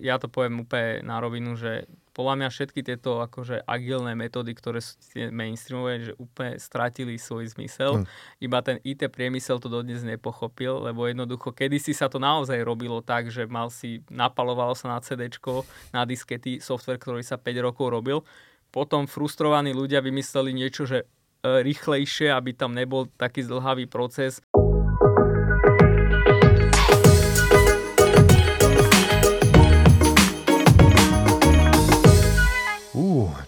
ja 0.00 0.18
to 0.18 0.26
poviem 0.30 0.64
úplne 0.64 1.02
na 1.04 1.20
rovinu, 1.20 1.54
že 1.54 1.86
podľa 2.14 2.34
mňa 2.38 2.48
všetky 2.54 2.80
tieto 2.86 3.18
akože 3.18 3.66
agilné 3.66 4.14
metódy, 4.14 4.54
ktoré 4.54 4.78
sú 4.78 4.94
mainstreamové, 5.34 6.10
že 6.10 6.12
úplne 6.14 6.62
stratili 6.62 7.18
svoj 7.18 7.50
zmysel. 7.58 8.02
Hmm. 8.02 8.06
Iba 8.38 8.62
ten 8.62 8.78
IT 8.86 9.10
priemysel 9.10 9.58
to 9.58 9.66
dodnes 9.66 10.06
nepochopil, 10.06 10.78
lebo 10.78 11.10
jednoducho 11.10 11.50
kedysi 11.50 11.90
sa 11.90 12.06
to 12.06 12.22
naozaj 12.22 12.62
robilo 12.62 13.02
tak, 13.02 13.34
že 13.34 13.50
mal 13.50 13.66
si, 13.66 14.06
napalovalo 14.06 14.78
sa 14.78 14.94
na 14.94 14.98
CD, 15.02 15.26
na 15.90 16.06
diskety, 16.06 16.62
software, 16.62 17.02
ktorý 17.02 17.26
sa 17.26 17.34
5 17.34 17.66
rokov 17.66 17.90
robil. 17.90 18.22
Potom 18.70 19.10
frustrovaní 19.10 19.74
ľudia 19.74 19.98
vymysleli 19.98 20.54
niečo, 20.54 20.86
že 20.86 21.02
e, 21.02 21.06
rýchlejšie, 21.66 22.30
aby 22.30 22.54
tam 22.54 22.74
nebol 22.78 23.10
taký 23.18 23.42
zdlhavý 23.42 23.90
proces. 23.90 24.43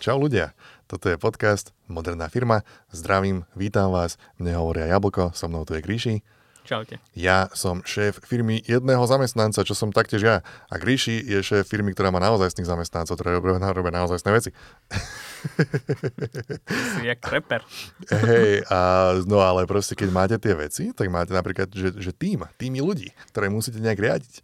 Čau 0.06 0.22
ľudia, 0.22 0.54
toto 0.86 1.10
je 1.10 1.18
podcast 1.18 1.74
Moderná 1.90 2.30
firma. 2.30 2.62
Zdravím, 2.94 3.42
vítam 3.58 3.90
vás, 3.90 4.22
mne 4.38 4.54
hovoria 4.54 4.86
Jablko, 4.86 5.34
so 5.34 5.50
mnou 5.50 5.66
tu 5.66 5.74
je 5.74 5.82
Gríši. 5.82 6.22
Čaute. 6.62 7.02
Ja 7.10 7.50
som 7.58 7.82
šéf 7.82 8.22
firmy 8.22 8.62
jedného 8.62 9.02
zamestnanca, 9.02 9.66
čo 9.66 9.74
som 9.74 9.90
taktiež 9.90 10.22
ja. 10.22 10.36
A 10.70 10.78
Gríši 10.78 11.26
je 11.26 11.42
šéf 11.42 11.66
firmy, 11.66 11.90
ktorá 11.90 12.14
má 12.14 12.22
naozajstných 12.22 12.70
zamestnancov, 12.70 13.18
ktoré 13.18 13.38
robia, 13.38 13.58
naozajstné 13.94 14.30
veci. 14.30 14.50
Si 16.70 17.02
jak 17.02 17.22
reper. 17.26 17.66
Hej, 18.06 18.62
a, 18.70 19.10
no 19.26 19.42
ale 19.42 19.66
proste 19.66 19.98
keď 19.98 20.08
máte 20.14 20.36
tie 20.38 20.54
veci, 20.54 20.94
tak 20.94 21.10
máte 21.10 21.34
napríklad, 21.34 21.66
že, 21.74 21.98
že 21.98 22.14
tým, 22.14 22.46
týmy 22.62 22.78
ľudí, 22.78 23.10
ktoré 23.34 23.50
musíte 23.50 23.82
nejak 23.82 23.98
riadiť. 23.98 24.34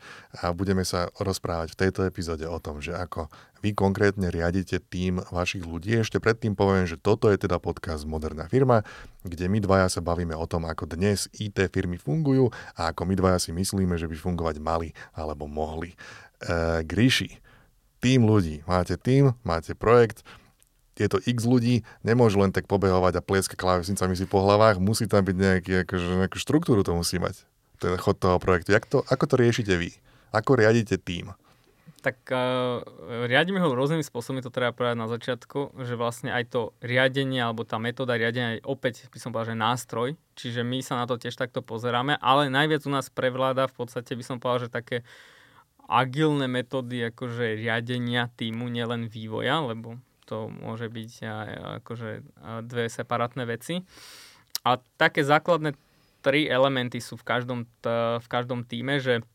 A 0.43 0.51
budeme 0.51 0.83
sa 0.83 1.07
rozprávať 1.23 1.74
v 1.74 1.80
tejto 1.87 2.02
epizóde 2.02 2.47
o 2.51 2.59
tom, 2.59 2.83
že 2.83 2.95
ako 2.95 3.30
vy 3.62 3.71
konkrétne 3.79 4.29
riadite 4.29 4.83
tým 4.83 5.23
vašich 5.30 5.62
ľudí. 5.62 5.95
Ešte 5.95 6.18
predtým 6.18 6.59
poviem, 6.59 6.85
že 6.85 6.99
toto 6.99 7.30
je 7.30 7.38
teda 7.38 7.63
podcast 7.63 8.02
Moderná 8.02 8.51
firma, 8.51 8.82
kde 9.23 9.46
my 9.46 9.63
dvaja 9.63 9.87
sa 9.87 10.02
bavíme 10.02 10.35
o 10.35 10.45
tom, 10.51 10.66
ako 10.66 10.91
dnes 10.91 11.30
IT 11.38 11.63
firmy 11.71 11.96
fungujú 11.96 12.51
a 12.74 12.91
ako 12.91 13.07
my 13.07 13.15
dvaja 13.15 13.38
si 13.38 13.54
myslíme, 13.54 13.95
že 13.95 14.10
by 14.10 14.19
fungovať 14.19 14.59
mali 14.59 14.91
alebo 15.15 15.46
mohli. 15.46 15.95
E, 16.43 16.82
Gríši, 16.82 17.38
tým 18.02 18.27
ľudí. 18.27 18.66
Máte 18.66 18.99
tým, 18.99 19.38
máte 19.46 19.79
projekt, 19.79 20.26
tieto 20.93 21.23
x 21.23 21.49
ľudí 21.49 21.87
nemôžu 22.04 22.43
len 22.43 22.52
tak 22.52 22.69
pobehovať 22.69 23.16
a 23.16 23.24
plieskať 23.24 23.57
klávesnicami 23.57 24.13
si 24.13 24.29
po 24.29 24.45
hlavách, 24.45 24.76
musí 24.82 25.09
tam 25.09 25.24
byť 25.24 25.37
nejaký, 25.38 25.73
akože, 25.88 26.07
nejakú 26.21 26.37
štruktúru 26.37 26.85
to 26.85 26.93
musí 26.93 27.16
mať, 27.16 27.49
ten 27.80 27.97
chod 27.97 28.21
toho 28.21 28.37
projektu. 28.37 28.76
Jak 28.76 28.85
to, 28.85 29.01
ako 29.09 29.24
to 29.24 29.35
riešite 29.41 29.73
vy? 29.73 29.97
Ako 30.35 30.60
riadite 30.60 31.01
tým? 31.01 31.32
Tak 32.02 32.18
uh, 32.34 32.82
riadíme 33.30 33.62
ho 33.62 33.70
rôznymi 33.70 34.02
spôsobmi, 34.02 34.42
to 34.42 34.50
treba 34.50 34.74
povedať 34.74 34.98
na 34.98 35.06
začiatku, 35.06 35.86
že 35.86 35.95
vlastne 35.95 36.34
aj 36.34 36.50
to 36.50 36.60
riadenie, 36.82 37.38
alebo 37.38 37.62
tá 37.62 37.78
metóda 37.78 38.18
riadenia 38.18 38.58
je 38.58 38.66
opäť, 38.66 39.06
by 39.06 39.18
som 39.22 39.30
povedal, 39.30 39.54
že 39.54 39.62
nástroj, 39.62 40.08
čiže 40.34 40.66
my 40.66 40.82
sa 40.82 40.98
na 40.98 41.06
to 41.06 41.14
tiež 41.14 41.38
takto 41.38 41.62
pozeráme, 41.62 42.18
ale 42.18 42.50
najviac 42.50 42.82
u 42.84 42.90
nás 42.90 43.06
prevláda 43.06 43.70
v 43.70 43.86
podstate, 43.86 44.18
by 44.18 44.24
som 44.26 44.42
povedal, 44.42 44.66
že 44.66 44.74
také 44.74 44.96
agilné 45.86 46.50
metódy 46.50 47.14
akože 47.14 47.62
riadenia 47.62 48.26
týmu, 48.34 48.66
nielen 48.66 49.06
vývoja, 49.06 49.62
lebo 49.62 50.02
to 50.26 50.50
môže 50.50 50.90
byť 50.90 51.10
aj 51.23 51.50
akože 51.84 52.10
dve 52.66 52.90
separátne 52.90 53.46
veci. 53.46 53.86
A 54.66 54.78
také 54.98 55.23
základné 55.23 55.78
tri 56.23 56.46
elementy 56.46 57.02
sú 57.02 57.18
v 57.18 57.26
každom, 57.26 57.66
t- 57.82 58.18
v 58.18 58.26
každom 58.30 58.62
týme, 58.62 59.02
že 59.02 59.26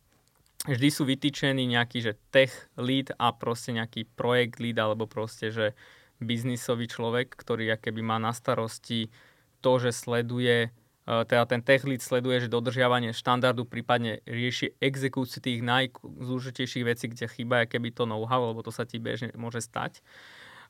vždy 0.65 0.89
sú 0.89 1.05
vytýčení 1.05 1.69
nejaký, 1.69 2.01
že 2.01 2.13
tech 2.33 2.49
lead 2.79 3.13
a 3.21 3.29
proste 3.35 3.77
nejaký 3.77 4.09
projekt 4.17 4.57
lead, 4.57 4.81
alebo 4.81 5.05
proste, 5.05 5.53
že 5.53 5.77
biznisový 6.17 6.89
človek, 6.89 7.37
ktorý 7.37 7.77
keby 7.77 8.01
má 8.01 8.17
na 8.17 8.33
starosti 8.33 9.13
to, 9.61 9.77
že 9.77 9.93
sleduje 9.93 10.73
teda 11.07 11.47
ten 11.47 11.63
tech 11.63 11.87
lead 11.87 12.03
sleduje, 12.03 12.43
že 12.43 12.51
dodržiavanie 12.51 13.15
štandardu 13.15 13.63
prípadne 13.63 14.19
rieši 14.27 14.75
exekúciu 14.83 15.39
tých 15.39 15.63
najzúžitejších 15.63 16.83
vecí, 16.83 17.07
kde 17.07 17.31
chýba 17.31 17.63
keby 17.63 17.95
to 17.95 18.03
know-how, 18.03 18.43
lebo 18.51 18.59
to 18.59 18.75
sa 18.75 18.83
ti 18.83 18.99
bežne 18.99 19.31
môže 19.39 19.63
stať. 19.63 20.03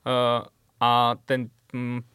Uh, 0.06 0.46
a 0.78 1.18
ten 1.26 1.50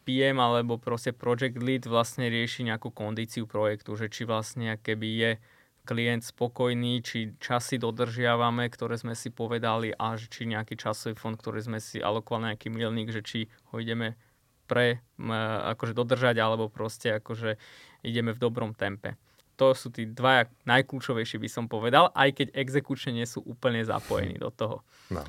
PM 0.07 0.39
alebo 0.39 0.79
proste 0.79 1.11
project 1.11 1.59
lead 1.59 1.91
vlastne 1.91 2.31
rieši 2.31 2.63
nejakú 2.71 2.95
kondíciu 2.95 3.51
projektu, 3.51 3.99
že 3.99 4.07
či 4.07 4.23
vlastne 4.23 4.79
keby 4.79 5.09
je 5.19 5.33
klient 5.83 6.23
spokojný, 6.23 7.03
či 7.03 7.35
časy 7.43 7.79
dodržiavame, 7.79 8.71
ktoré 8.71 8.95
sme 8.95 9.19
si 9.19 9.35
povedali 9.35 9.91
a 9.91 10.15
či 10.15 10.47
nejaký 10.47 10.79
časový 10.79 11.19
fond, 11.19 11.35
ktorý 11.35 11.59
sme 11.59 11.79
si 11.83 11.99
alokovali 11.99 12.55
nejaký 12.55 12.69
milník, 12.71 13.11
že 13.11 13.23
či 13.27 13.39
ho 13.75 13.83
ideme 13.83 14.15
pre, 14.71 15.03
akože 15.75 15.93
dodržať 15.93 16.39
alebo 16.39 16.71
proste 16.71 17.19
akože 17.19 17.59
ideme 18.07 18.31
v 18.31 18.41
dobrom 18.41 18.73
tempe. 18.73 19.19
To 19.61 19.77
sú 19.77 19.93
tí 19.93 20.09
dva 20.09 20.49
najkľúčovejší 20.65 21.37
by 21.37 21.49
som 21.51 21.65
povedal, 21.69 22.09
aj 22.17 22.41
keď 22.41 22.47
exekučne 22.57 23.13
nie 23.13 23.27
sú 23.29 23.45
úplne 23.45 23.85
zapojení 23.85 24.41
do 24.41 24.49
toho. 24.49 24.81
No. 25.13 25.23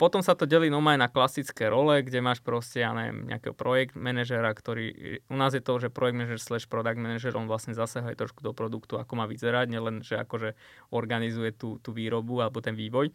Potom 0.00 0.24
sa 0.24 0.32
to 0.32 0.48
delí 0.48 0.72
normálne 0.72 1.04
na 1.04 1.12
klasické 1.12 1.68
role, 1.68 2.00
kde 2.00 2.24
máš 2.24 2.40
proste, 2.40 2.80
ja 2.80 2.96
neviem, 2.96 3.28
nejakého 3.28 3.52
projekt 3.52 3.92
manažera, 3.92 4.48
ktorý, 4.48 5.20
u 5.28 5.36
nás 5.36 5.52
je 5.52 5.60
to, 5.60 5.76
že 5.76 5.92
projekt 5.92 6.16
manažer 6.16 6.40
slash 6.40 6.64
product 6.64 6.96
manager, 6.96 7.36
on 7.36 7.44
vlastne 7.44 7.76
zasahuje 7.76 8.16
trošku 8.16 8.40
do 8.40 8.56
produktu, 8.56 8.96
ako 8.96 9.12
má 9.20 9.28
vyzerať, 9.28 9.68
nielen, 9.68 10.00
že 10.00 10.16
akože 10.16 10.56
organizuje 10.88 11.52
tú, 11.52 11.76
tú 11.84 11.92
výrobu 11.92 12.40
alebo 12.40 12.64
ten 12.64 12.72
vývoj. 12.72 13.12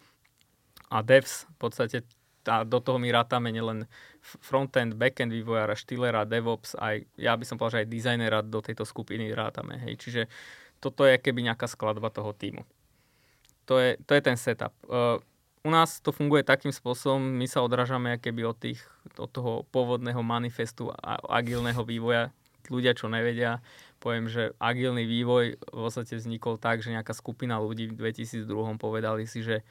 A 0.94 1.02
devs 1.02 1.50
v 1.50 1.56
podstate 1.58 2.06
a 2.46 2.62
do 2.62 2.78
toho 2.78 3.02
my 3.02 3.10
rátame 3.10 3.50
nielen 3.50 3.90
frontend, 4.22 4.94
backend 4.94 5.34
vývojára, 5.34 5.74
štýlera, 5.74 6.22
DevOps, 6.22 6.78
aj 6.78 7.02
ja 7.18 7.34
by 7.34 7.42
som 7.42 7.58
povedal, 7.58 7.82
že 7.82 7.82
aj 7.82 7.90
dizajnera 7.90 8.38
do 8.46 8.62
tejto 8.62 8.86
skupiny 8.86 9.34
rátame. 9.34 9.82
Hej. 9.82 9.98
Čiže 9.98 10.22
toto 10.78 11.02
je 11.02 11.18
keby 11.18 11.42
nejaká 11.50 11.66
skladba 11.66 12.14
toho 12.14 12.30
týmu. 12.30 12.62
To 13.66 13.82
je, 13.82 13.98
to 14.06 14.14
je 14.14 14.22
ten 14.22 14.38
setup. 14.38 14.70
Uh, 14.86 15.18
u 15.66 15.70
nás 15.74 15.98
to 15.98 16.14
funguje 16.14 16.46
takým 16.46 16.70
spôsobom, 16.70 17.18
my 17.18 17.50
sa 17.50 17.66
odrážame 17.66 18.22
keby 18.22 18.46
od, 18.46 18.54
tých, 18.54 18.78
od 19.18 19.26
toho 19.26 19.52
pôvodného 19.74 20.22
manifestu 20.22 20.94
agilného 21.26 21.82
vývoja. 21.82 22.30
Ľudia, 22.70 22.94
čo 22.94 23.10
nevedia, 23.10 23.58
poviem, 23.98 24.30
že 24.30 24.54
agilný 24.62 25.02
vývoj 25.06 25.58
v 25.58 25.80
podstate 25.86 26.18
vznikol 26.18 26.58
tak, 26.58 26.86
že 26.86 26.94
nejaká 26.94 27.14
skupina 27.14 27.58
ľudí 27.58 27.90
v 27.90 27.98
2002 27.98 28.46
povedali 28.78 29.26
si, 29.26 29.42
že 29.42 29.66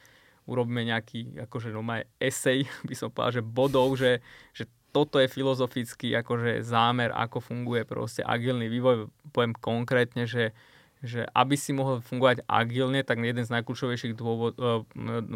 urobíme 0.48 0.84
nejaký 0.84 1.48
akože 1.48 1.72
normálne 1.72 2.12
esej, 2.20 2.68
by 2.88 2.96
som 2.96 3.12
povedal, 3.12 3.40
že 3.40 3.44
bodov, 3.44 3.96
že, 3.96 4.20
že 4.52 4.68
toto 4.92 5.20
je 5.20 5.28
filozofický 5.28 6.16
akože 6.24 6.64
zámer, 6.64 7.12
ako 7.12 7.44
funguje 7.44 7.84
proste 7.84 8.24
agilný 8.24 8.72
vývoj. 8.72 9.12
Poviem 9.36 9.52
konkrétne, 9.60 10.24
že 10.24 10.56
že 11.04 11.28
aby 11.36 11.56
si 11.60 11.76
mohol 11.76 12.00
fungovať 12.00 12.48
agilne, 12.48 13.04
tak 13.04 13.20
jeden 13.20 13.44
z 13.44 13.52
najkľúčovejších 13.52 14.14
dôvod, 14.16 14.56
eh, 14.58 14.86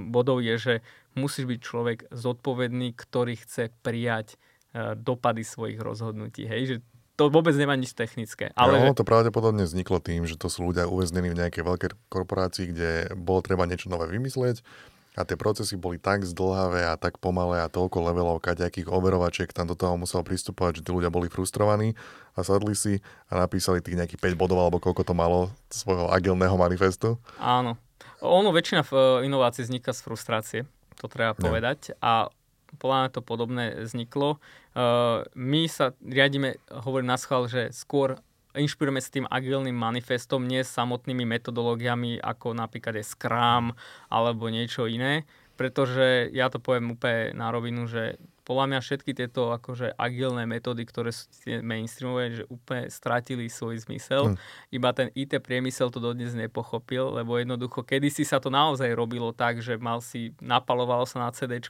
bodov 0.08 0.40
je, 0.40 0.56
že 0.56 0.74
musíš 1.18 1.50
byť 1.50 1.60
človek 1.60 1.98
zodpovedný, 2.14 2.96
ktorý 2.96 3.36
chce 3.36 3.74
prijať 3.84 4.36
eh, 4.36 4.96
dopady 4.96 5.44
svojich 5.44 5.80
rozhodnutí. 5.82 6.48
Hej? 6.48 6.62
Že 6.66 6.76
to 7.20 7.28
vôbec 7.28 7.52
nemá 7.60 7.76
nič 7.76 7.92
technické. 7.92 8.56
Ale 8.56 8.80
no, 8.80 8.96
že... 8.96 9.04
to 9.04 9.04
pravdepodobne 9.04 9.68
vzniklo 9.68 10.00
tým, 10.00 10.24
že 10.24 10.40
to 10.40 10.48
sú 10.48 10.72
ľudia 10.72 10.88
uväznení 10.88 11.28
v 11.28 11.40
nejakej 11.44 11.64
veľkej 11.68 11.90
korporácii, 12.08 12.66
kde 12.72 12.92
bolo 13.20 13.44
treba 13.44 13.68
niečo 13.68 13.92
nové 13.92 14.08
vymyslieť 14.08 14.64
a 15.20 15.28
tie 15.28 15.36
procesy 15.36 15.76
boli 15.76 16.00
tak 16.00 16.24
zdlhavé 16.24 16.88
a 16.88 16.96
tak 16.96 17.20
pomalé 17.20 17.60
a 17.60 17.68
toľko 17.68 18.08
levelov 18.08 18.40
kaďakých 18.40 18.88
overovačiek 18.88 19.52
tam 19.52 19.68
do 19.68 19.76
toho 19.76 20.00
musel 20.00 20.24
pristupovať, 20.24 20.80
že 20.80 20.84
tí 20.88 20.92
ľudia 20.96 21.12
boli 21.12 21.28
frustrovaní 21.28 22.00
a 22.40 22.48
sadli 22.48 22.72
si 22.72 23.04
a 23.28 23.44
napísali 23.44 23.84
tých 23.84 24.00
nejakých 24.00 24.32
5 24.32 24.40
bodov 24.40 24.64
alebo 24.64 24.80
koľko 24.80 25.04
to 25.04 25.12
malo 25.12 25.52
svojho 25.68 26.08
agilného 26.08 26.56
manifestu. 26.56 27.20
Áno. 27.36 27.76
Ono 28.24 28.56
väčšina 28.56 28.88
v 28.88 28.92
eh, 28.96 29.28
inovácií 29.28 29.68
vzniká 29.68 29.92
z 29.92 30.00
frustrácie, 30.08 30.60
to 30.96 31.12
treba 31.12 31.36
povedať. 31.36 31.92
A 32.00 32.32
podľa 32.80 33.12
to 33.12 33.22
podobné 33.26 33.82
vzniklo. 33.82 34.38
Uh, 34.78 35.26
my 35.34 35.66
sa 35.66 35.98
riadíme, 36.06 36.62
hovorím 36.86 37.10
na 37.10 37.18
schvál, 37.18 37.50
že 37.50 37.74
skôr 37.74 38.22
inšpirujeme 38.60 39.02
s 39.02 39.10
tým 39.10 39.26
agilným 39.26 39.76
manifestom, 39.76 40.44
nie 40.44 40.62
samotnými 40.62 41.24
metodológiami, 41.24 42.20
ako 42.20 42.54
napríklad 42.54 43.00
je 43.00 43.06
Scrum 43.08 43.72
alebo 44.12 44.52
niečo 44.52 44.86
iné, 44.86 45.24
pretože 45.60 46.32
ja 46.32 46.48
to 46.48 46.64
poviem 46.64 46.96
úplne 46.96 47.36
na 47.36 47.52
rovinu, 47.52 47.84
že 47.88 48.16
podľa 48.50 48.66
mňa 48.66 48.80
všetky 48.82 49.12
tieto 49.14 49.54
akože 49.54 49.94
agilné 49.94 50.50
metódy, 50.50 50.82
ktoré 50.82 51.14
sú 51.14 51.30
mainstreamové, 51.62 52.42
že 52.42 52.44
úplne 52.50 52.90
stratili 52.90 53.46
svoj 53.46 53.78
zmysel. 53.86 54.34
Hmm. 54.34 54.38
Iba 54.74 54.90
ten 54.90 55.14
IT 55.14 55.38
priemysel 55.38 55.94
to 55.94 56.02
dodnes 56.02 56.34
nepochopil, 56.34 57.14
lebo 57.14 57.38
jednoducho 57.38 57.86
kedysi 57.86 58.26
sa 58.26 58.42
to 58.42 58.50
naozaj 58.50 58.90
robilo 58.98 59.38
tak, 59.38 59.62
že 59.62 59.78
mal 59.78 60.02
si, 60.02 60.34
napalovalo 60.42 61.06
sa 61.06 61.28
na 61.28 61.30
CD, 61.30 61.62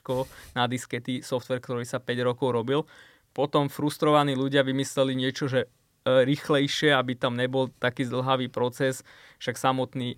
na 0.56 0.64
diskety, 0.64 1.20
software, 1.20 1.60
ktorý 1.60 1.84
sa 1.84 2.00
5 2.00 2.30
rokov 2.32 2.48
robil. 2.48 2.88
Potom 3.36 3.68
frustrovaní 3.68 4.32
ľudia 4.32 4.64
vymysleli 4.64 5.12
niečo, 5.12 5.52
že 5.52 5.68
rýchlejšie, 6.04 6.96
aby 6.96 7.12
tam 7.16 7.36
nebol 7.36 7.68
taký 7.76 8.08
zdlhavý 8.08 8.48
proces, 8.48 9.04
však 9.40 9.56
samotný 9.56 10.16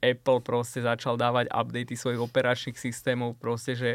Apple 0.00 0.40
proste 0.40 0.80
začal 0.80 1.20
dávať 1.20 1.52
updaty 1.52 1.94
svojich 1.94 2.20
operačných 2.24 2.78
systémov, 2.78 3.36
proste, 3.36 3.76
že 3.76 3.90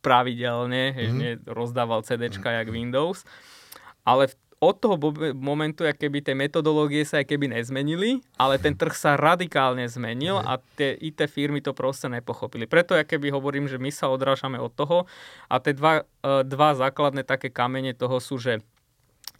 pravidelne, 0.00 0.96
mm-hmm. 0.96 1.20
že 1.20 1.28
rozdával 1.44 2.00
CDčka 2.00 2.48
jak 2.48 2.72
Windows. 2.72 3.28
Ale 4.08 4.32
v 4.32 4.34
od 4.60 4.76
toho 4.76 5.00
momentu, 5.32 5.88
keby 5.88 6.20
tie 6.20 6.36
metodológie 6.36 7.00
sa 7.08 7.24
keby 7.24 7.48
nezmenili, 7.48 8.20
ale 8.36 8.60
ten 8.60 8.76
trh 8.76 8.92
sa 8.92 9.16
radikálne 9.16 9.88
zmenil 9.88 10.36
a 10.36 10.60
tie 10.76 10.92
IT 11.00 11.24
firmy 11.32 11.64
to 11.64 11.72
proste 11.72 12.12
nepochopili. 12.12 12.68
Preto 12.68 12.92
keby 12.92 13.32
hovorím, 13.32 13.72
že 13.72 13.80
my 13.80 13.88
sa 13.88 14.12
odrážame 14.12 14.60
od 14.60 14.68
toho 14.76 15.08
a 15.48 15.56
tie 15.64 15.72
dva, 15.72 16.04
e, 16.04 16.44
dva 16.44 16.76
základné 16.76 17.24
také 17.24 17.48
kamene 17.48 17.96
toho 17.96 18.20
sú, 18.20 18.36
že 18.36 18.60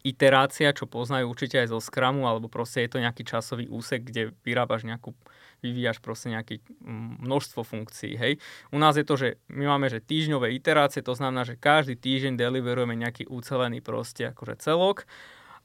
iterácia, 0.02 0.72
čo 0.72 0.88
poznajú 0.88 1.28
určite 1.28 1.60
aj 1.60 1.74
zo 1.74 1.78
Scrumu, 1.80 2.24
alebo 2.24 2.48
proste 2.48 2.84
je 2.84 2.90
to 2.96 2.98
nejaký 3.02 3.22
časový 3.26 3.68
úsek, 3.68 4.06
kde 4.06 4.32
vyrábaš 4.42 4.88
nejakú 4.88 5.12
vyvíjaš 5.60 6.00
proste 6.00 6.32
nejaké 6.32 6.64
mm, 6.80 7.20
množstvo 7.20 7.60
funkcií. 7.60 8.16
Hej. 8.16 8.40
U 8.72 8.80
nás 8.80 8.96
je 8.96 9.04
to, 9.04 9.14
že 9.20 9.28
my 9.52 9.68
máme 9.68 9.92
že 9.92 10.00
týždňové 10.00 10.56
iterácie, 10.56 11.04
to 11.04 11.12
znamená, 11.12 11.44
že 11.44 11.60
každý 11.60 12.00
týždeň 12.00 12.40
deliverujeme 12.40 12.96
nejaký 12.96 13.28
ucelený 13.28 13.84
proste 13.84 14.32
akože 14.32 14.56
celok 14.64 15.04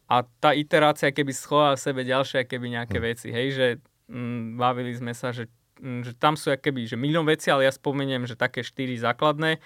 a 0.05 0.27
tá 0.43 0.53
iterácia 0.53 1.09
keby 1.09 1.33
schová 1.33 1.73
v 1.73 1.81
sebe 1.81 2.01
ďalšie 2.05 2.45
keby 2.45 2.75
nejaké 2.75 2.99
hm. 2.99 3.03
veci. 3.03 3.27
Hej, 3.31 3.47
že 3.55 3.67
mm, 4.11 4.59
bavili 4.59 4.91
sme 4.93 5.15
sa, 5.15 5.31
že 5.31 5.47
že 5.79 6.15
tam 6.15 6.39
sú 6.39 6.55
keby, 6.55 6.87
že 6.87 6.95
milión 6.95 7.27
vecí, 7.27 7.51
ale 7.51 7.67
ja 7.67 7.73
spomeniem, 7.73 8.23
že 8.23 8.39
také 8.39 8.63
štyri 8.63 8.95
základné, 8.95 9.59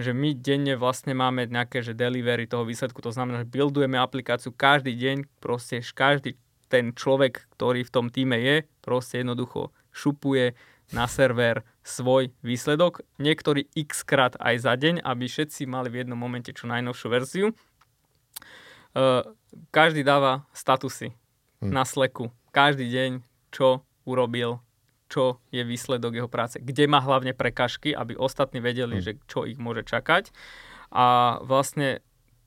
že 0.00 0.16
my 0.16 0.32
denne 0.32 0.74
vlastne 0.80 1.12
máme 1.12 1.44
nejaké, 1.44 1.84
že 1.84 1.92
delivery 1.92 2.48
toho 2.48 2.64
výsledku, 2.64 3.04
to 3.04 3.12
znamená, 3.12 3.44
že 3.44 3.52
buildujeme 3.52 4.00
aplikáciu 4.00 4.56
každý 4.56 4.96
deň, 4.96 5.28
proste 5.44 5.84
každý 5.84 6.40
ten 6.72 6.96
človek, 6.96 7.44
ktorý 7.52 7.84
v 7.84 7.92
tom 7.92 8.08
týme 8.08 8.40
je, 8.40 8.64
proste 8.80 9.20
jednoducho 9.20 9.68
šupuje 9.92 10.56
na 10.96 11.04
server 11.04 11.60
svoj 11.84 12.32
výsledok, 12.40 13.04
niektorý 13.20 13.68
x 13.76 14.04
krát 14.08 14.36
aj 14.40 14.64
za 14.64 14.72
deň, 14.76 15.04
aby 15.04 15.28
všetci 15.28 15.68
mali 15.68 15.92
v 15.92 16.04
jednom 16.04 16.16
momente 16.16 16.48
čo 16.56 16.64
najnovšiu 16.64 17.08
verziu. 17.12 17.46
Uh, 18.92 19.24
každý 19.72 20.04
dáva 20.04 20.48
statusy 20.52 21.12
hm. 21.60 21.72
na 21.72 21.84
Slacku. 21.84 22.32
Každý 22.52 22.88
deň, 22.88 23.10
čo 23.52 23.84
urobil, 24.04 24.60
čo 25.12 25.44
je 25.52 25.60
výsledok 25.60 26.16
jeho 26.16 26.30
práce. 26.32 26.56
Kde 26.56 26.88
má 26.88 27.04
hlavne 27.04 27.36
prekažky, 27.36 27.92
aby 27.92 28.16
ostatní 28.16 28.64
vedeli, 28.64 28.96
hm. 28.98 29.04
že 29.04 29.12
čo 29.28 29.44
ich 29.44 29.60
môže 29.60 29.84
čakať. 29.84 30.32
A 30.88 31.36
vlastne 31.44 32.00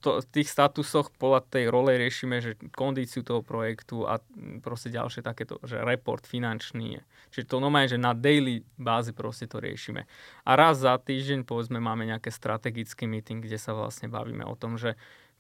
to, 0.06 0.22
v 0.22 0.28
tých 0.30 0.54
statusoch 0.54 1.10
podľa 1.18 1.50
tej 1.50 1.66
role 1.74 1.98
riešime, 1.98 2.38
že 2.38 2.54
kondíciu 2.78 3.26
toho 3.26 3.42
projektu 3.42 4.06
a 4.06 4.22
proste 4.62 4.94
ďalšie 4.94 5.26
takéto, 5.26 5.58
že 5.66 5.82
report 5.82 6.30
finančný 6.30 7.02
je. 7.02 7.02
Čiže 7.34 7.50
to 7.50 7.58
normálne, 7.58 7.90
že 7.90 7.98
na 7.98 8.14
daily 8.14 8.62
bázi 8.78 9.18
proste 9.18 9.50
to 9.50 9.58
riešime. 9.58 10.06
A 10.46 10.52
raz 10.54 10.86
za 10.86 10.94
týždeň 11.02 11.42
povedzme 11.50 11.82
máme 11.82 12.06
nejaké 12.06 12.30
strategický 12.30 13.10
meeting, 13.10 13.42
kde 13.42 13.58
sa 13.58 13.74
vlastne 13.74 14.06
bavíme 14.06 14.46
o 14.46 14.54
tom, 14.54 14.78
že 14.78 14.94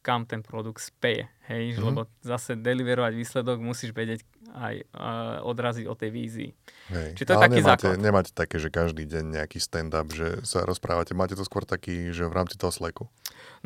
kam 0.05 0.29
ten 0.29 0.45
produkt 0.45 0.85
speje. 0.85 1.25
Hej, 1.49 1.73
mm-hmm. 1.73 1.85
lebo 1.89 2.05
zase 2.21 2.53
deliverovať 2.53 3.13
výsledok 3.17 3.57
musíš 3.57 3.89
vedieť 3.97 4.21
aj 4.53 4.75
uh, 4.93 5.41
odraziť 5.41 5.85
o 5.89 5.97
tej 5.97 6.09
vízii. 6.13 6.49
Hej. 6.93 7.09
Čiže 7.17 7.25
to 7.25 7.33
je 7.33 7.37
Ale 7.37 7.45
taký 7.49 7.59
nemáte, 7.65 7.87
základ. 7.89 8.05
nemáte 8.05 8.31
také, 8.37 8.55
že 8.61 8.69
každý 8.69 9.03
deň 9.09 9.41
nejaký 9.41 9.57
stand-up, 9.57 10.13
že 10.13 10.45
sa 10.45 10.61
rozprávate. 10.61 11.17
Máte 11.17 11.33
to 11.33 11.41
skôr 11.41 11.65
taký, 11.65 12.13
že 12.13 12.29
v 12.29 12.33
rámci 12.37 12.53
toho 12.61 12.69
sleku. 12.69 13.09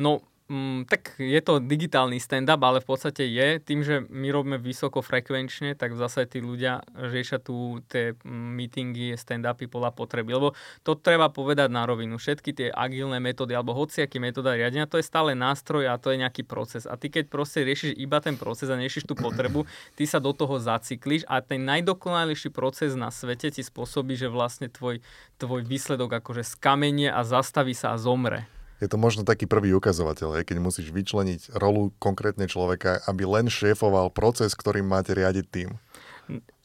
No, 0.00 0.24
Mm, 0.50 0.82
tak 0.90 1.14
je 1.22 1.38
to 1.46 1.62
digitálny 1.62 2.18
stand-up, 2.18 2.58
ale 2.66 2.82
v 2.82 2.90
podstate 2.90 3.22
je. 3.22 3.62
Tým, 3.62 3.86
že 3.86 4.02
my 4.10 4.34
robíme 4.34 4.58
vysokofrekvenčne, 4.58 5.78
tak 5.78 5.94
v 5.94 6.02
zásade 6.02 6.34
tí 6.34 6.42
ľudia 6.42 6.82
riešia 6.98 7.38
tu 7.38 7.78
tie 7.86 8.18
mm, 8.18 8.50
meetingy, 8.58 9.14
stand-upy 9.14 9.70
podľa 9.70 9.94
potreby. 9.94 10.34
Lebo 10.34 10.58
to 10.82 10.98
treba 10.98 11.30
povedať 11.30 11.70
na 11.70 11.86
rovinu. 11.86 12.18
Všetky 12.18 12.50
tie 12.50 12.68
agilné 12.74 13.22
metódy 13.22 13.54
alebo 13.54 13.78
hociaké 13.78 14.18
metóda 14.18 14.58
riadenia, 14.58 14.90
to 14.90 14.98
je 14.98 15.06
stále 15.06 15.38
nástroj 15.38 15.86
a 15.86 16.02
to 16.02 16.10
je 16.10 16.18
nejaký 16.18 16.42
proces. 16.42 16.82
A 16.82 16.98
ty 16.98 17.14
keď 17.14 17.30
proste 17.30 17.62
riešiš 17.62 17.94
iba 17.94 18.18
ten 18.18 18.34
proces 18.34 18.66
a 18.66 18.74
neriešiš 18.74 19.06
tú 19.06 19.14
potrebu, 19.14 19.70
ty 19.94 20.02
sa 20.02 20.18
do 20.18 20.34
toho 20.34 20.58
zacykliš 20.58 21.30
a 21.30 21.46
ten 21.46 21.62
najdokonalejší 21.62 22.50
proces 22.50 22.98
na 22.98 23.14
svete 23.14 23.54
ti 23.54 23.62
spôsobí, 23.62 24.18
že 24.18 24.26
vlastne 24.26 24.66
tvoj, 24.66 24.98
tvoj 25.38 25.62
výsledok 25.62 26.18
akože 26.18 26.42
skamenie 26.42 27.06
a 27.06 27.22
zastaví 27.22 27.70
sa 27.70 27.94
a 27.94 28.00
zomre 28.02 28.50
je 28.80 28.88
to 28.88 28.96
možno 28.96 29.22
taký 29.28 29.44
prvý 29.44 29.76
ukazovateľ, 29.76 30.40
keď 30.42 30.56
musíš 30.58 30.88
vyčleniť 30.90 31.52
rolu 31.60 31.92
konkrétne 32.00 32.48
človeka, 32.48 33.04
aby 33.04 33.28
len 33.28 33.46
šéfoval 33.52 34.08
proces, 34.10 34.56
ktorým 34.56 34.88
máte 34.88 35.12
riadiť 35.12 35.46
tým. 35.52 35.70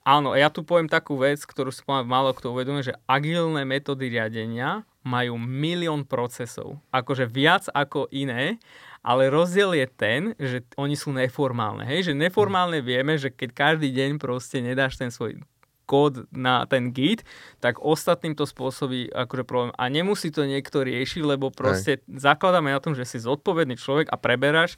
Áno, 0.06 0.38
ja 0.38 0.54
tu 0.54 0.62
poviem 0.62 0.86
takú 0.86 1.18
vec, 1.18 1.42
ktorú 1.42 1.74
si 1.74 1.82
poviem 1.82 2.06
málo 2.06 2.30
kto 2.32 2.54
uvedomuje, 2.54 2.94
že 2.94 2.98
agilné 3.10 3.66
metódy 3.66 4.14
riadenia 4.14 4.86
majú 5.02 5.38
milión 5.42 6.06
procesov. 6.06 6.78
Akože 6.94 7.26
viac 7.26 7.66
ako 7.74 8.06
iné, 8.14 8.62
ale 9.02 9.34
rozdiel 9.34 9.74
je 9.74 9.88
ten, 9.90 10.22
že 10.38 10.62
oni 10.78 10.94
sú 10.94 11.10
neformálne. 11.10 11.86
Hej? 11.86 12.14
Že 12.14 12.22
neformálne 12.22 12.86
vieme, 12.86 13.18
že 13.18 13.34
keď 13.34 13.50
každý 13.54 13.90
deň 13.94 14.22
proste 14.22 14.62
nedáš 14.62 14.98
ten 14.98 15.10
svoj 15.10 15.42
kód 15.86 16.28
na 16.34 16.66
ten 16.66 16.92
git, 16.92 17.24
tak 17.62 17.80
ostatným 17.80 18.34
to 18.34 18.44
spôsobí 18.44 19.14
akože 19.14 19.44
problém. 19.46 19.72
A 19.78 19.88
nemusí 19.88 20.34
to 20.34 20.44
niekto 20.44 20.82
riešiť, 20.82 21.22
lebo 21.24 21.54
proste 21.54 22.02
Hej. 22.04 22.20
zakladáme 22.20 22.74
na 22.74 22.82
tom, 22.82 22.98
že 22.98 23.06
si 23.06 23.22
zodpovedný 23.22 23.78
človek 23.78 24.10
a 24.10 24.20
preberáš 24.20 24.76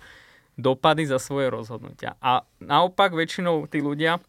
dopady 0.59 1.07
za 1.07 1.21
svoje 1.21 1.47
rozhodnutia. 1.53 2.19
A 2.19 2.43
naopak 2.59 3.13
väčšinou 3.13 3.69
tí 3.69 3.79
ľudia, 3.79 4.19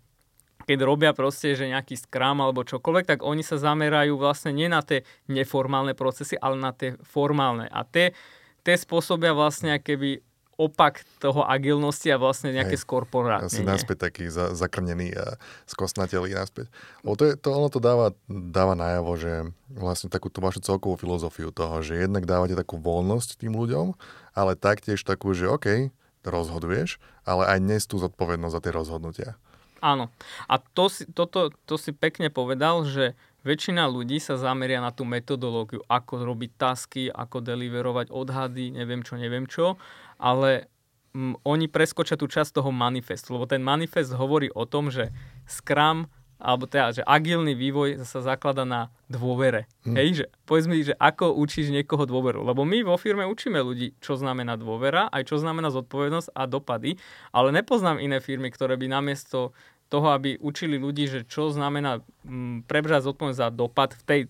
keď 0.69 0.79
robia 0.85 1.17
proste, 1.17 1.57
že 1.57 1.73
nejaký 1.73 1.97
skram 1.97 2.45
alebo 2.45 2.61
čokoľvek, 2.61 3.09
tak 3.09 3.19
oni 3.25 3.41
sa 3.41 3.57
zamerajú 3.57 4.21
vlastne 4.21 4.53
nie 4.53 4.69
na 4.69 4.85
tie 4.85 5.09
neformálne 5.25 5.97
procesy, 5.97 6.37
ale 6.37 6.61
na 6.61 6.77
tie 6.77 7.01
formálne. 7.01 7.65
A 7.73 7.89
tie, 7.89 8.13
tie 8.61 8.77
spôsobia 8.77 9.33
vlastne 9.33 9.81
keby 9.81 10.21
opak 10.59 11.07
toho 11.23 11.47
agilnosti 11.47 12.11
a 12.11 12.19
vlastne 12.19 12.51
nejaké 12.51 12.75
Hej. 12.75 12.83
skorporátne. 12.83 13.47
Asi 13.47 13.63
naspäť 13.63 14.11
taký 14.11 14.27
za, 14.27 14.51
zakrnený 14.59 15.15
a 15.15 15.39
skosnatelý 15.71 16.35
naspäť. 16.35 16.67
O 17.07 17.15
to, 17.15 17.31
je, 17.31 17.39
to 17.39 17.55
ono 17.55 17.71
to 17.71 17.79
dáva, 17.79 18.11
dáva 18.27 18.75
najavo, 18.75 19.15
že 19.15 19.55
vlastne 19.71 20.11
takú 20.11 20.35
tú 20.35 20.43
vašu 20.43 20.59
celkovú 20.59 20.99
filozofiu 20.99 21.55
toho, 21.55 21.79
že 21.87 22.03
jednak 22.03 22.27
dávate 22.27 22.59
takú 22.59 22.75
voľnosť 22.75 23.39
tým 23.39 23.55
ľuďom, 23.55 23.95
ale 24.35 24.59
taktiež 24.59 24.99
takú, 25.07 25.31
že 25.31 25.47
OK, 25.47 25.95
rozhoduješ, 26.27 26.99
ale 27.23 27.47
aj 27.47 27.59
dnes 27.63 27.87
tú 27.87 28.03
zodpovednosť 28.03 28.55
za 28.59 28.61
tie 28.61 28.73
rozhodnutia. 28.75 29.31
Áno. 29.79 30.11
A 30.51 30.59
to 30.59 30.91
si, 30.91 31.07
toto, 31.07 31.55
to 31.71 31.79
si 31.79 31.95
pekne 31.95 32.35
povedal, 32.35 32.83
že 32.83 33.15
väčšina 33.47 33.87
ľudí 33.87 34.19
sa 34.19 34.35
zameria 34.35 34.83
na 34.83 34.91
tú 34.91 35.07
metodológiu, 35.07 35.87
ako 35.87 36.27
robiť 36.27 36.51
tasky, 36.59 37.07
ako 37.07 37.39
deliverovať 37.39 38.11
odhady, 38.11 38.75
neviem 38.75 39.07
čo, 39.07 39.15
neviem 39.15 39.47
čo 39.47 39.79
ale 40.19 40.69
m, 41.15 41.39
oni 41.47 41.71
preskočia 41.71 42.19
tú 42.19 42.29
časť 42.29 42.61
toho 42.61 42.75
manifestu, 42.75 43.33
lebo 43.39 43.49
ten 43.49 43.63
manifest 43.65 44.13
hovorí 44.13 44.53
o 44.53 44.67
tom, 44.67 44.93
že 44.93 45.15
Scrum 45.47 46.11
alebo 46.39 46.71
teda, 46.71 46.95
že 46.95 47.03
agilný 47.03 47.59
vývoj 47.59 48.07
sa 48.07 48.23
zaklada 48.23 48.63
na 48.63 48.95
dôvere. 49.11 49.67
Hmm. 49.83 49.99
Hej, 49.99 50.09
že 50.15 50.25
povedz 50.47 50.71
mi, 50.71 50.87
že 50.87 50.95
ako 50.95 51.35
učíš 51.35 51.75
niekoho 51.75 52.07
dôveru. 52.07 52.47
Lebo 52.47 52.63
my 52.63 52.87
vo 52.87 52.95
firme 52.95 53.27
učíme 53.27 53.59
ľudí, 53.59 53.99
čo 53.99 54.15
znamená 54.15 54.55
dôvera, 54.55 55.11
aj 55.11 55.35
čo 55.35 55.43
znamená 55.43 55.75
zodpovednosť 55.75 56.31
a 56.31 56.47
dopady, 56.47 56.95
ale 57.35 57.51
nepoznám 57.51 57.99
iné 57.99 58.23
firmy, 58.23 58.55
ktoré 58.55 58.79
by 58.79 58.87
namiesto 58.87 59.51
toho, 59.91 60.15
aby 60.15 60.39
učili 60.39 60.79
ľudí, 60.79 61.11
že 61.11 61.27
čo 61.27 61.51
znamená 61.51 62.07
prebrať 62.71 63.11
zodpovednosť 63.11 63.43
za 63.43 63.49
dopad 63.51 63.99
v 63.99 64.03
tej 64.07 64.21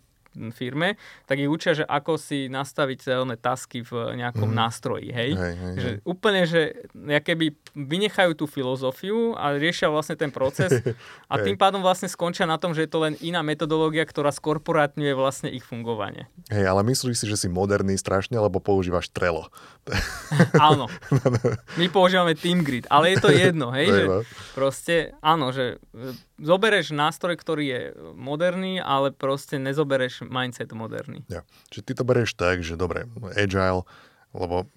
firme, 0.52 1.00
tak 1.26 1.40
ich 1.40 1.50
učia, 1.50 1.74
že 1.74 1.84
ako 1.84 2.20
si 2.20 2.46
nastaviť 2.46 2.98
celé 3.00 3.34
tasky 3.34 3.82
v 3.82 4.16
nejakom 4.18 4.48
mm. 4.52 4.56
nástroji, 4.56 5.08
hej? 5.10 5.30
Hej, 5.34 5.54
hej, 5.56 5.74
že 5.74 5.88
hej. 5.88 5.98
Úplne, 6.04 6.42
že 6.46 6.60
keby 6.94 7.56
vynechajú 7.74 8.32
tú 8.38 8.44
filozofiu 8.46 9.34
a 9.34 9.56
riešia 9.56 9.90
vlastne 9.90 10.14
ten 10.14 10.30
proces 10.30 10.84
a 11.32 11.34
tým 11.40 11.58
pádom 11.58 11.82
vlastne 11.82 12.06
skončia 12.06 12.46
na 12.46 12.60
tom, 12.60 12.72
že 12.72 12.86
je 12.86 12.90
to 12.90 13.02
len 13.02 13.14
iná 13.24 13.42
metodológia, 13.42 14.06
ktorá 14.06 14.30
skorporátňuje 14.30 15.12
vlastne 15.16 15.48
ich 15.50 15.64
fungovanie. 15.66 16.30
Hej, 16.52 16.64
ale 16.68 16.80
myslíš 16.86 17.24
si, 17.24 17.26
že 17.26 17.36
si 17.36 17.48
moderný 17.50 17.98
strašne, 17.98 18.38
lebo 18.38 18.62
používaš 18.62 19.10
Trello? 19.10 19.50
áno. 20.60 20.86
My 21.80 21.86
používame 21.88 22.36
TeamGrid, 22.38 22.86
ale 22.92 23.16
je 23.16 23.18
to 23.18 23.30
jedno, 23.32 23.72
hej? 23.74 23.88
že 23.88 24.02
proste, 24.52 25.16
áno, 25.24 25.50
že 25.50 25.80
zobereš 26.38 26.94
nástroj, 26.94 27.34
ktorý 27.36 27.64
je 27.66 27.82
moderný, 28.14 28.78
ale 28.78 29.10
proste 29.10 29.58
nezobereš 29.58 30.24
mindset 30.24 30.70
moderný. 30.72 31.26
Ja. 31.26 31.42
Čiže 31.74 31.82
ty 31.82 31.92
to 31.98 32.04
bereš 32.06 32.38
tak, 32.38 32.62
že 32.62 32.78
dobre, 32.78 33.10
agile, 33.34 33.82
lebo 34.32 34.70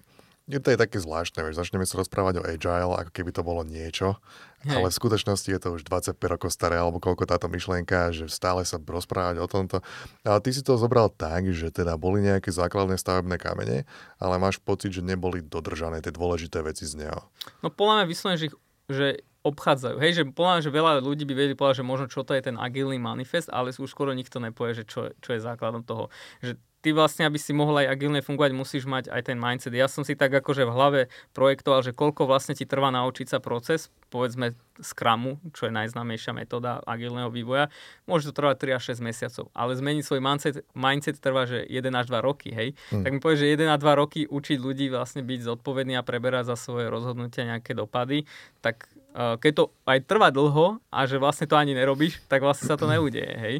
je 0.50 0.58
to 0.58 0.74
je 0.74 0.78
také 0.78 0.98
zvláštne, 0.98 1.54
že 1.54 1.58
začneme 1.62 1.86
sa 1.86 2.02
rozprávať 2.02 2.42
o 2.42 2.46
agile, 2.46 2.98
ako 2.98 3.10
keby 3.14 3.30
to 3.30 3.46
bolo 3.46 3.62
niečo, 3.62 4.18
Hej. 4.66 4.74
ale 4.74 4.86
v 4.90 4.98
skutočnosti 4.98 5.48
je 5.48 5.60
to 5.62 5.68
už 5.78 5.86
25 5.86 6.18
rokov 6.18 6.50
staré, 6.50 6.82
alebo 6.82 6.98
koľko 6.98 7.30
táto 7.30 7.46
myšlienka, 7.46 8.10
že 8.10 8.26
stále 8.26 8.66
sa 8.66 8.82
rozprávať 8.82 9.38
o 9.38 9.46
tomto. 9.46 9.86
Ale 10.26 10.42
ty 10.42 10.50
si 10.50 10.66
to 10.66 10.74
zobral 10.74 11.14
tak, 11.14 11.46
že 11.54 11.70
teda 11.70 11.94
boli 11.94 12.26
nejaké 12.26 12.50
základné 12.50 12.98
stavebné 12.98 13.38
kamene, 13.38 13.86
ale 14.18 14.34
máš 14.42 14.58
pocit, 14.58 14.90
že 14.90 15.06
neboli 15.06 15.46
dodržané 15.46 16.02
tie 16.02 16.10
dôležité 16.10 16.58
veci 16.66 16.90
z 16.90 17.06
neho. 17.06 17.22
No 17.62 17.70
podľa 17.70 18.02
mňa 18.02 18.06
vyslovene, 18.10 18.38
že, 18.42 18.48
že 18.90 19.06
obchádzajú. 19.42 19.96
Hej, 19.98 20.12
že 20.18 20.22
podľa 20.30 20.62
že 20.62 20.70
veľa 20.70 20.92
ľudí 21.02 21.26
by 21.26 21.34
vedeli 21.34 21.58
povedať, 21.58 21.82
že 21.82 21.86
možno 21.86 22.06
čo 22.06 22.22
to 22.22 22.34
je 22.34 22.42
ten 22.42 22.56
agilný 22.58 22.98
manifest, 22.98 23.50
ale 23.50 23.74
už 23.74 23.90
skoro 23.90 24.14
nikto 24.14 24.38
nepovie, 24.38 24.74
že 24.78 24.84
čo, 24.86 25.10
čo 25.18 25.30
je 25.34 25.40
základom 25.42 25.82
toho. 25.82 26.08
Že 26.40 26.58
ty 26.82 26.90
vlastne, 26.90 27.24
aby 27.24 27.38
si 27.38 27.54
mohol 27.54 27.86
aj 27.86 27.94
agilne 27.94 28.20
fungovať, 28.20 28.50
musíš 28.52 28.84
mať 28.90 29.08
aj 29.08 29.30
ten 29.30 29.38
mindset. 29.38 29.72
Ja 29.72 29.86
som 29.86 30.02
si 30.02 30.18
tak 30.18 30.34
akože 30.34 30.66
v 30.66 30.74
hlave 30.74 31.00
projektoval, 31.30 31.86
že 31.86 31.94
koľko 31.94 32.26
vlastne 32.26 32.58
ti 32.58 32.66
trvá 32.66 32.90
naučiť 32.90 33.30
sa 33.30 33.38
proces, 33.38 33.88
povedzme 34.10 34.58
Scrumu, 34.82 35.38
čo 35.54 35.70
je 35.70 35.72
najznámejšia 35.72 36.34
metóda 36.34 36.82
agilného 36.82 37.30
vývoja, 37.30 37.70
môže 38.10 38.28
to 38.28 38.34
trvať 38.34 38.74
3 38.74 38.76
až 38.76 38.82
6 38.98 39.08
mesiacov, 39.08 39.44
ale 39.54 39.78
zmeniť 39.78 40.02
svoj 40.02 40.20
mindset, 40.20 40.54
mindset 40.74 41.16
trvá, 41.22 41.46
že 41.46 41.62
1 41.62 41.86
až 41.94 42.10
2 42.10 42.18
roky, 42.18 42.50
hej. 42.50 42.74
Hmm. 42.90 43.06
Tak 43.06 43.10
mi 43.14 43.20
povie, 43.22 43.38
že 43.38 43.54
1 43.54 43.62
až 43.68 43.80
2 43.80 44.02
roky 44.02 44.20
učiť 44.26 44.58
ľudí 44.58 44.90
vlastne 44.90 45.22
byť 45.22 45.40
zodpovedný 45.46 45.94
a 45.94 46.02
preberať 46.02 46.50
za 46.50 46.56
svoje 46.58 46.90
rozhodnutia 46.90 47.46
nejaké 47.46 47.78
dopady, 47.78 48.26
tak 48.58 48.90
keď 49.12 49.52
to 49.52 49.64
aj 49.84 49.98
trvá 50.08 50.32
dlho 50.32 50.80
a 50.88 50.98
že 51.04 51.20
vlastne 51.20 51.46
to 51.46 51.56
ani 51.56 51.76
nerobíš, 51.76 52.20
tak 52.26 52.40
vlastne 52.40 52.68
sa 52.68 52.76
to 52.80 52.88
neudeje, 52.88 53.32
hej. 53.36 53.56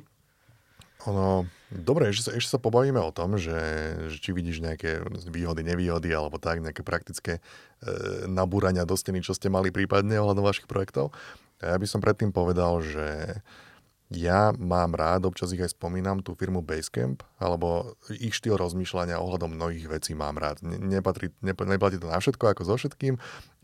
Ono, 1.11 1.51
dobre, 1.69 2.15
ešte 2.15 2.31
sa, 2.31 2.33
ešte 2.39 2.51
sa 2.55 2.61
pobavíme 2.63 3.03
o 3.03 3.11
tom, 3.11 3.35
že, 3.35 3.59
že 4.07 4.23
či 4.23 4.31
vidíš 4.31 4.63
nejaké 4.63 5.03
výhody, 5.35 5.67
nevýhody, 5.67 6.15
alebo 6.15 6.39
tak, 6.39 6.63
nejaké 6.63 6.87
praktické 6.87 7.33
e, 7.39 7.41
nabúrania 8.31 8.87
do 8.87 8.95
steny, 8.95 9.19
čo 9.19 9.35
ste 9.35 9.51
mali 9.51 9.75
prípadne 9.75 10.15
ohľadom 10.23 10.47
vašich 10.47 10.71
projektov. 10.71 11.11
A 11.59 11.75
ja 11.75 11.77
by 11.79 11.87
som 11.91 11.99
predtým 11.99 12.31
povedal, 12.31 12.79
že 12.87 13.39
ja 14.13 14.53
mám 14.55 14.93
rád, 14.93 15.27
občas 15.27 15.51
ich 15.57 15.63
aj 15.65 15.73
spomínam, 15.73 16.21
tú 16.21 16.37
firmu 16.37 16.61
Basecamp, 16.61 17.25
alebo 17.41 17.97
ich 18.13 18.37
štýl 18.37 18.61
rozmýšľania 18.61 19.17
ohľadom 19.19 19.57
mnohých 19.57 19.89
vecí 19.89 20.13
mám 20.13 20.37
rád. 20.37 20.61
Nepatrí, 20.63 21.33
neplatí 21.43 21.97
to 21.97 22.13
na 22.13 22.21
všetko 22.21 22.53
ako 22.53 22.63
so 22.69 22.77
všetkým, 22.77 23.17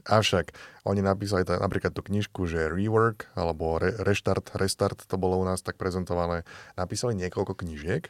avšak 0.09 0.57
oni 0.89 1.05
napísali 1.05 1.45
t- 1.45 1.55
napríklad 1.55 1.93
tú 1.93 2.01
knižku, 2.01 2.49
že 2.49 2.73
Rework, 2.73 3.29
alebo 3.37 3.77
re, 3.77 3.93
Restart, 4.01 4.57
Restart, 4.57 5.05
to 5.05 5.21
bolo 5.21 5.39
u 5.39 5.45
nás 5.45 5.61
tak 5.61 5.77
prezentované. 5.77 6.49
Napísali 6.75 7.13
niekoľko 7.15 7.55
knižiek, 7.61 8.09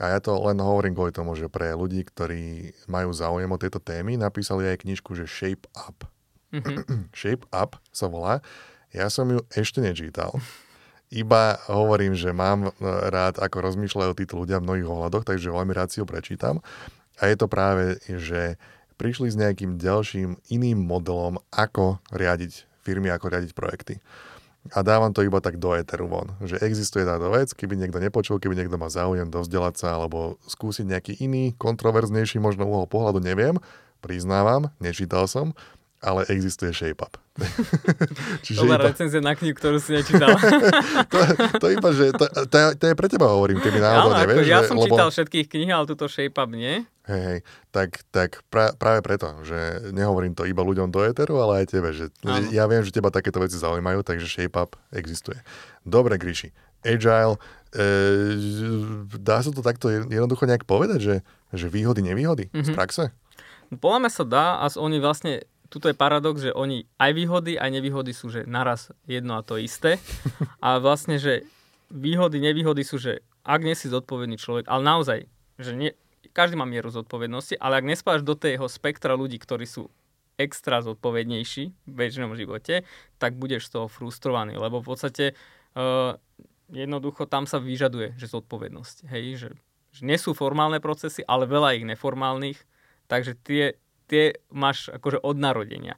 a 0.00 0.16
ja 0.16 0.18
to 0.18 0.32
len 0.32 0.56
hovorím 0.56 0.96
kvôli 0.96 1.12
tomu, 1.12 1.36
že 1.36 1.52
pre 1.52 1.76
ľudí, 1.76 2.00
ktorí 2.08 2.72
majú 2.88 3.12
záujem 3.12 3.52
o 3.52 3.60
tieto 3.60 3.76
témy, 3.76 4.16
napísali 4.16 4.64
aj 4.64 4.88
knižku, 4.88 5.12
že 5.12 5.28
Shape 5.28 5.68
Up. 5.76 6.08
Mm-hmm. 6.56 7.12
Shape 7.20 7.44
Up 7.52 7.76
sa 7.92 8.08
volá. 8.08 8.40
Ja 8.96 9.12
som 9.12 9.28
ju 9.28 9.44
ešte 9.52 9.84
nečítal. 9.84 10.40
Iba 11.12 11.60
hovorím, 11.68 12.16
že 12.16 12.32
mám 12.32 12.70
e, 12.70 12.80
rád, 13.12 13.44
ako 13.44 13.60
rozmýšľajú 13.60 14.12
títo 14.16 14.40
ľudia 14.40 14.58
v 14.58 14.72
mnohých 14.72 14.88
ohľadoch, 14.88 15.28
takže 15.28 15.52
veľmi 15.52 15.76
rád 15.76 15.92
si 15.92 16.00
ho 16.00 16.08
prečítam. 16.08 16.64
A 17.20 17.28
je 17.28 17.36
to 17.36 17.44
práve, 17.44 18.00
že 18.08 18.56
prišli 19.00 19.32
s 19.32 19.40
nejakým 19.40 19.80
ďalším 19.80 20.36
iným 20.52 20.84
modelom, 20.84 21.40
ako 21.48 22.04
riadiť 22.12 22.68
firmy, 22.84 23.08
ako 23.08 23.32
riadiť 23.32 23.56
projekty. 23.56 23.96
A 24.76 24.84
dávam 24.84 25.08
to 25.16 25.24
iba 25.24 25.40
tak 25.40 25.56
do 25.56 25.72
éteru 25.72 26.04
von, 26.04 26.36
že 26.44 26.60
existuje 26.60 27.08
táto 27.08 27.32
vec, 27.32 27.48
keby 27.56 27.80
niekto 27.80 27.96
nepočul, 27.96 28.36
keby 28.36 28.60
niekto 28.60 28.76
má 28.76 28.92
záujem 28.92 29.24
dovzdelať 29.32 29.80
sa 29.80 29.96
alebo 29.96 30.36
skúsiť 30.44 30.84
nejaký 30.84 31.12
iný, 31.24 31.56
kontroverznejší 31.56 32.36
možno 32.44 32.68
uhol 32.68 32.84
pohľadu, 32.84 33.24
neviem, 33.24 33.56
priznávam, 34.04 34.68
nečítal 34.76 35.24
som, 35.24 35.56
ale 36.00 36.28
existuje 36.28 36.72
ShapeUp. 36.72 37.16
Čiže 38.44 38.68
iba... 38.68 38.80
recenzia 38.80 39.20
na 39.24 39.32
knihu, 39.32 39.56
ktorú 39.56 39.80
si 39.80 39.96
nečítal. 39.96 40.32
to, 41.12 41.18
to, 41.56 41.66
iba, 41.72 41.88
že 41.96 42.12
to, 42.16 42.24
to, 42.48 42.56
to 42.76 42.84
je 42.84 42.94
pre 42.96 43.08
teba 43.08 43.32
hovorím, 43.32 43.64
keby 43.64 43.80
náhodou 43.80 44.12
ja, 44.12 44.20
nevieš. 44.24 44.44
Ja 44.44 44.60
že, 44.64 44.68
som 44.72 44.76
lebo... 44.80 44.92
čítal 44.92 45.08
všetkých 45.08 45.46
knih, 45.48 45.70
ale 45.72 45.84
túto 45.88 46.04
ShapeUp 46.08 46.52
nie. 46.52 46.84
Hej, 47.10 47.22
hej, 47.26 47.38
tak, 47.74 48.06
tak 48.14 48.46
pra, 48.46 48.70
práve 48.78 49.02
preto, 49.02 49.42
že 49.42 49.90
nehovorím 49.90 50.38
to 50.38 50.46
iba 50.46 50.62
ľuďom 50.62 50.94
do 50.94 51.02
Eteru, 51.02 51.42
ale 51.42 51.66
aj 51.66 51.74
tebe, 51.74 51.90
že 51.90 52.14
ano. 52.22 52.46
ja 52.54 52.70
viem, 52.70 52.86
že 52.86 52.94
teba 52.94 53.10
takéto 53.10 53.42
veci 53.42 53.58
zaujímajú, 53.58 54.06
takže 54.06 54.30
ShapeUp 54.30 54.78
existuje. 54.94 55.42
Dobre, 55.82 56.14
Gríši, 56.22 56.54
Agile, 56.86 57.34
e, 57.74 57.86
dá 59.18 59.42
sa 59.42 59.50
to 59.50 59.58
takto 59.58 59.90
jednoducho 59.90 60.46
nejak 60.46 60.70
povedať, 60.70 61.00
že, 61.02 61.16
že 61.50 61.66
výhody, 61.66 61.98
nevýhody 62.06 62.46
mm-hmm. 62.46 62.62
z 62.62 62.70
mhm. 62.70 62.76
praxe? 62.78 63.04
Podľa 63.74 63.98
mňa 64.06 64.10
sa 64.14 64.24
dá 64.26 64.46
a 64.62 64.66
oni 64.78 65.02
vlastne 65.02 65.42
tuto 65.70 65.86
je 65.86 65.94
paradox, 65.94 66.42
že 66.42 66.54
oni 66.54 66.82
aj 66.98 67.10
výhody, 67.14 67.54
aj 67.54 67.70
nevýhody 67.70 68.10
sú, 68.10 68.26
že 68.30 68.42
naraz 68.42 68.90
jedno 69.06 69.38
a 69.38 69.46
to 69.46 69.54
isté. 69.58 70.02
A 70.66 70.82
vlastne, 70.82 71.16
že 71.16 71.46
výhody, 71.88 72.42
nevýhody 72.42 72.82
sú, 72.82 72.98
že 72.98 73.22
ak 73.46 73.62
nie 73.62 73.78
si 73.78 73.86
zodpovedný 73.86 74.36
človek, 74.36 74.66
ale 74.66 74.82
naozaj, 74.82 75.18
že 75.62 75.72
nie, 75.72 75.94
každý 76.32 76.58
má 76.58 76.66
mieru 76.66 76.90
zodpovednosti, 76.90 77.58
ale 77.58 77.80
ak 77.80 77.88
nespáš 77.88 78.20
do 78.24 78.38
tého 78.38 78.64
spektra 78.66 79.14
ľudí, 79.14 79.38
ktorí 79.38 79.66
sú 79.66 79.90
extra 80.40 80.80
zodpovednejší 80.80 81.64
v 81.68 81.92
bežnom 81.92 82.32
živote, 82.32 82.88
tak 83.20 83.36
budeš 83.36 83.68
z 83.68 83.76
toho 83.76 83.86
frustrovaný, 83.92 84.56
lebo 84.56 84.80
v 84.80 84.88
podstate 84.88 85.24
uh, 85.76 86.16
jednoducho 86.72 87.28
tam 87.28 87.44
sa 87.44 87.60
vyžaduje, 87.60 88.16
že 88.16 88.32
zodpovednosť. 88.32 88.96
Hej, 89.12 89.24
že, 89.36 89.48
že 89.92 90.02
nie 90.08 90.16
sú 90.16 90.32
formálne 90.32 90.80
procesy, 90.80 91.20
ale 91.28 91.44
veľa 91.44 91.76
ich 91.76 91.84
neformálnych, 91.84 92.56
takže 93.04 93.36
tie 93.44 93.76
tie 94.10 94.34
máš 94.50 94.90
akože 94.90 95.22
od 95.22 95.38
narodenia. 95.38 95.94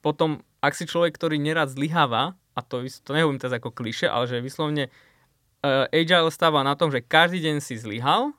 Potom, 0.00 0.40
ak 0.64 0.72
si 0.72 0.88
človek, 0.88 1.12
ktorý 1.12 1.36
nerad 1.36 1.68
zlyháva, 1.68 2.32
a 2.56 2.60
to, 2.64 2.80
to 2.88 3.12
nehovorím 3.12 3.38
teraz 3.38 3.60
ako 3.60 3.76
kliše, 3.76 4.08
ale 4.08 4.24
že 4.24 4.40
vyslovne 4.40 4.88
uh, 4.88 5.92
Agile 5.92 6.32
stáva 6.32 6.64
na 6.64 6.72
tom, 6.72 6.88
že 6.88 7.04
každý 7.04 7.44
deň 7.44 7.56
si 7.60 7.76
zlyhal 7.76 8.32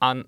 a 0.00 0.24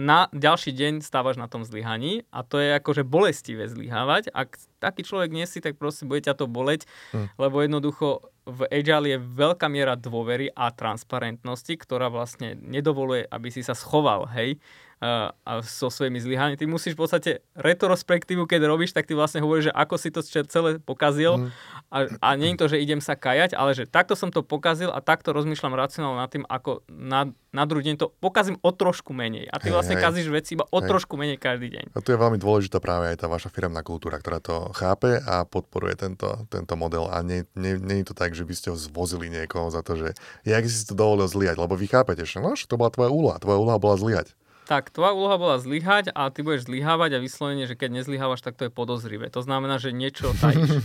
na 0.00 0.32
ďalší 0.32 0.72
deň 0.72 1.04
stávaš 1.04 1.36
na 1.36 1.44
tom 1.44 1.60
zlyhaní 1.60 2.24
a 2.32 2.40
to 2.40 2.56
je 2.56 2.72
akože 2.80 3.04
bolestivé 3.04 3.68
zlyhávať. 3.68 4.32
Ak 4.32 4.56
taký 4.80 5.04
človek 5.04 5.28
nie 5.28 5.44
si, 5.44 5.60
tak 5.60 5.76
proste 5.76 6.08
bude 6.08 6.24
ťa 6.24 6.40
to 6.40 6.48
boleť, 6.48 6.88
hm. 7.12 7.36
lebo 7.36 7.60
jednoducho 7.60 8.32
v 8.48 8.64
Agile 8.72 9.14
je 9.14 9.18
veľká 9.20 9.68
miera 9.68 9.94
dôvery 10.00 10.48
a 10.56 10.72
transparentnosti, 10.72 11.76
ktorá 11.76 12.08
vlastne 12.08 12.56
nedovoluje, 12.56 13.28
aby 13.28 13.52
si 13.52 13.60
sa 13.60 13.76
schoval, 13.76 14.26
hej, 14.32 14.56
a, 15.00 15.32
a 15.48 15.64
so 15.64 15.88
svojimi 15.88 16.20
zlyhaniami. 16.20 16.60
Ty 16.60 16.68
musíš 16.68 16.92
v 16.92 17.00
podstate 17.00 17.30
retrospektívu, 17.56 18.44
keď 18.44 18.68
robíš, 18.68 18.92
tak 18.92 19.08
ty 19.08 19.16
vlastne 19.16 19.40
hovoríš, 19.40 19.72
že 19.72 19.74
ako 19.74 19.94
si 19.96 20.12
to 20.12 20.20
celé 20.24 20.76
pokazil 20.76 21.40
mm. 21.40 21.50
a, 21.88 21.98
a 22.20 22.28
nie 22.36 22.52
je 22.52 22.60
to, 22.60 22.66
že 22.68 22.84
idem 22.84 23.00
sa 23.00 23.16
kajať, 23.16 23.56
ale 23.56 23.72
že 23.72 23.88
takto 23.88 24.12
som 24.12 24.28
to 24.28 24.44
pokazil 24.44 24.92
a 24.92 25.00
takto 25.00 25.32
rozmýšľam 25.32 25.72
racionálne 25.72 26.20
nad 26.20 26.28
tým, 26.28 26.44
ako 26.44 26.84
na, 26.92 27.32
na 27.48 27.64
druhý 27.64 27.88
deň 27.88 27.96
to 27.96 28.12
pokazím 28.20 28.60
o 28.60 28.70
trošku 28.76 29.16
menej. 29.16 29.48
A 29.48 29.56
ty 29.56 29.72
hey, 29.72 29.74
vlastne 29.74 29.96
hey. 29.96 30.04
kazíš 30.04 30.28
veci 30.28 30.52
iba 30.52 30.68
o 30.68 30.78
hey. 30.84 30.88
trošku 30.92 31.16
menej 31.16 31.40
každý 31.40 31.72
deň. 31.72 31.96
A 31.96 32.04
tu 32.04 32.12
je 32.12 32.20
veľmi 32.20 32.36
dôležitá 32.36 32.76
práve 32.76 33.08
aj 33.08 33.24
tá 33.24 33.26
vaša 33.32 33.48
firmná 33.48 33.80
kultúra, 33.80 34.20
ktorá 34.20 34.36
to 34.44 34.68
chápe 34.76 35.16
a 35.16 35.48
podporuje 35.48 35.96
tento, 35.96 36.44
tento 36.52 36.76
model. 36.76 37.08
A 37.08 37.24
nie, 37.24 37.48
nie, 37.56 37.80
nie 37.80 38.04
je 38.04 38.12
to 38.12 38.14
tak, 38.14 38.36
že 38.36 38.44
by 38.44 38.52
ste 38.52 38.68
ho 38.68 38.76
zvozili 38.76 39.32
niekoho 39.32 39.72
za 39.72 39.80
to, 39.80 39.96
že 39.96 40.12
jak 40.44 40.68
si 40.68 40.84
to 40.84 40.92
dovolil 40.92 41.24
zlyhať, 41.24 41.56
lebo 41.56 41.72
vy 41.72 41.88
chápete, 41.88 42.28
že 42.28 42.36
no, 42.44 42.52
to 42.52 42.76
bola 42.76 42.92
tvoja 42.92 43.08
úloha. 43.08 43.40
Tvoja 43.40 43.56
úloha 43.56 43.80
bola 43.80 43.96
zlyhať. 43.96 44.36
Tak, 44.70 44.94
tvoja 44.94 45.10
úloha 45.10 45.34
bola 45.34 45.58
zlyhať 45.58 46.14
a 46.14 46.30
ty 46.30 46.46
budeš 46.46 46.70
zlyhávať 46.70 47.18
a 47.18 47.22
vyslovene, 47.22 47.66
že 47.66 47.74
keď 47.74 47.90
nezlyhávaš, 47.90 48.38
tak 48.38 48.54
to 48.54 48.70
je 48.70 48.72
podozrivé. 48.72 49.26
To 49.34 49.42
znamená, 49.42 49.82
že 49.82 49.90
niečo 49.90 50.30
tajíš. 50.38 50.78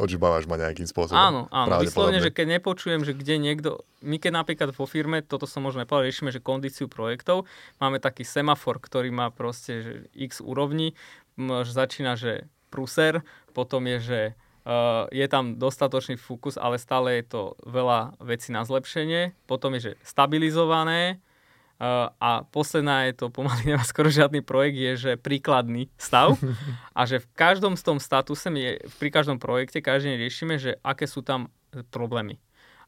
Odžbávaš 0.00 0.48
ma 0.48 0.56
nejakým 0.56 0.88
spôsobom. 0.88 1.20
Áno, 1.20 1.52
áno. 1.52 1.76
Vyslovene, 1.84 2.24
že 2.24 2.32
keď 2.32 2.56
nepočujem, 2.56 3.04
že 3.04 3.12
kde 3.12 3.36
niekto... 3.36 3.84
My 4.00 4.16
keď 4.16 4.32
napríklad 4.40 4.72
vo 4.72 4.88
firme, 4.88 5.20
toto 5.20 5.44
som 5.44 5.60
možno 5.60 5.84
nepovedal, 5.84 6.08
riešime, 6.08 6.32
že 6.32 6.40
kondíciu 6.40 6.88
projektov, 6.88 7.44
máme 7.76 8.00
taký 8.00 8.24
semafor, 8.24 8.80
ktorý 8.80 9.12
má 9.12 9.28
proste 9.28 9.84
že 9.84 9.92
x 10.16 10.40
úrovní. 10.40 10.96
Začína, 11.68 12.16
že 12.16 12.48
pruser, 12.72 13.20
potom 13.52 13.84
je, 13.84 14.00
že 14.00 14.20
Uh, 14.62 15.10
je 15.10 15.26
tam 15.26 15.58
dostatočný 15.58 16.14
fokus, 16.14 16.54
ale 16.54 16.78
stále 16.78 17.18
je 17.18 17.34
to 17.34 17.42
veľa 17.66 18.14
vecí 18.22 18.54
na 18.54 18.62
zlepšenie. 18.62 19.34
Potom 19.50 19.74
je, 19.74 19.90
že 19.90 19.92
stabilizované, 20.06 21.18
a 22.22 22.46
posledná 22.54 23.10
je 23.10 23.18
to 23.18 23.26
pomaly 23.26 23.66
nemá 23.74 23.82
skoro 23.82 24.06
žiadny 24.06 24.40
projekt, 24.46 24.78
je, 24.78 24.92
že 24.96 25.10
príkladný 25.18 25.90
stav 25.98 26.38
a 26.98 27.00
že 27.02 27.18
v 27.18 27.26
každom 27.34 27.74
z 27.74 27.82
tom 27.82 27.98
statuse, 27.98 28.46
je, 28.46 28.78
pri 29.02 29.08
každom 29.10 29.42
projekte 29.42 29.82
každý 29.82 30.14
riešime, 30.14 30.62
že 30.62 30.78
aké 30.86 31.10
sú 31.10 31.26
tam 31.26 31.50
problémy. 31.90 32.38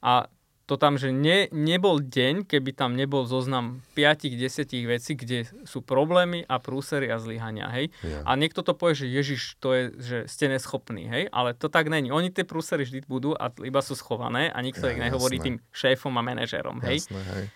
A 0.05 0.31
to 0.65 0.81
tam, 0.81 0.97
že 0.97 1.13
ne, 1.13 1.45
nebol 1.53 2.01
deň, 2.01 2.49
keby 2.49 2.73
tam 2.73 2.97
nebol 2.97 3.29
zoznam 3.29 3.85
5-10 3.93 4.89
vecí, 4.89 5.13
kde 5.13 5.45
sú 5.69 5.85
problémy 5.85 6.41
a 6.49 6.57
prúsery 6.57 7.13
a 7.13 7.21
zlyhania, 7.21 7.69
hej. 7.69 7.93
Yeah. 8.01 8.25
A 8.25 8.33
niekto 8.33 8.65
to 8.65 8.73
povie, 8.73 8.97
že 8.97 9.07
Ježiš, 9.13 9.61
to 9.61 9.77
je, 9.77 9.83
že 10.01 10.19
ste 10.25 10.49
neschopní, 10.49 11.05
hej. 11.05 11.29
Ale 11.37 11.53
to 11.53 11.69
tak 11.69 11.93
není. 11.93 12.09
Oni 12.09 12.33
tie 12.33 12.49
prúsery 12.49 12.89
vždy 12.89 13.05
budú 13.05 13.37
a 13.37 13.53
iba 13.61 13.85
sú 13.85 13.93
schované 13.93 14.49
a 14.49 14.59
nikto 14.65 14.89
ich 14.89 14.97
nehovorí 14.97 15.37
jasné. 15.37 15.45
tým 15.45 15.57
šéfom 15.69 16.17
a 16.17 16.23
manažérom, 16.25 16.81
hej. 16.81 17.05
Jasné, 17.05 17.23
hej. 17.37 17.47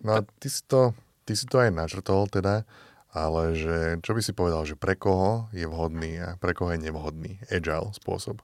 No 0.00 0.16
a 0.16 0.24
ty 0.40 0.48
si 0.48 0.64
to, 0.64 0.96
ty 1.28 1.36
si 1.36 1.44
to 1.44 1.60
aj 1.60 1.70
načrtol 1.72 2.24
teda, 2.28 2.64
ale 3.10 3.58
že 3.58 3.76
čo 4.00 4.14
by 4.14 4.20
si 4.22 4.32
povedal, 4.32 4.62
že 4.64 4.78
pre 4.78 4.94
koho 4.94 5.50
je 5.50 5.66
vhodný 5.66 6.18
a 6.22 6.28
pre 6.38 6.54
koho 6.54 6.72
je 6.72 6.80
nevhodný 6.80 7.42
agile 7.50 7.90
spôsob? 7.92 8.40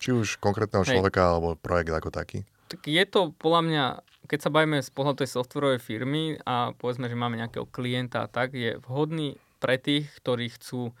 Či 0.00 0.16
už 0.16 0.40
konkrétneho 0.40 0.82
človeka 0.82 1.20
Hej. 1.20 1.30
alebo 1.36 1.48
projekt 1.60 1.92
ako 1.92 2.10
taký? 2.10 2.48
Tak 2.72 2.86
je 2.88 3.04
to 3.04 3.36
podľa 3.36 3.62
mňa, 3.66 3.84
keď 4.30 4.38
sa 4.40 4.54
bavíme 4.54 4.80
z 4.80 4.90
pohľadu 4.94 5.26
tej 5.26 5.30
softwarovej 5.36 5.80
firmy 5.82 6.40
a 6.46 6.72
povedzme, 6.72 7.10
že 7.10 7.18
máme 7.18 7.36
nejakého 7.36 7.68
klienta 7.68 8.24
tak, 8.30 8.56
je 8.56 8.80
vhodný 8.80 9.36
pre 9.60 9.76
tých, 9.76 10.08
ktorí 10.16 10.48
chcú 10.56 10.96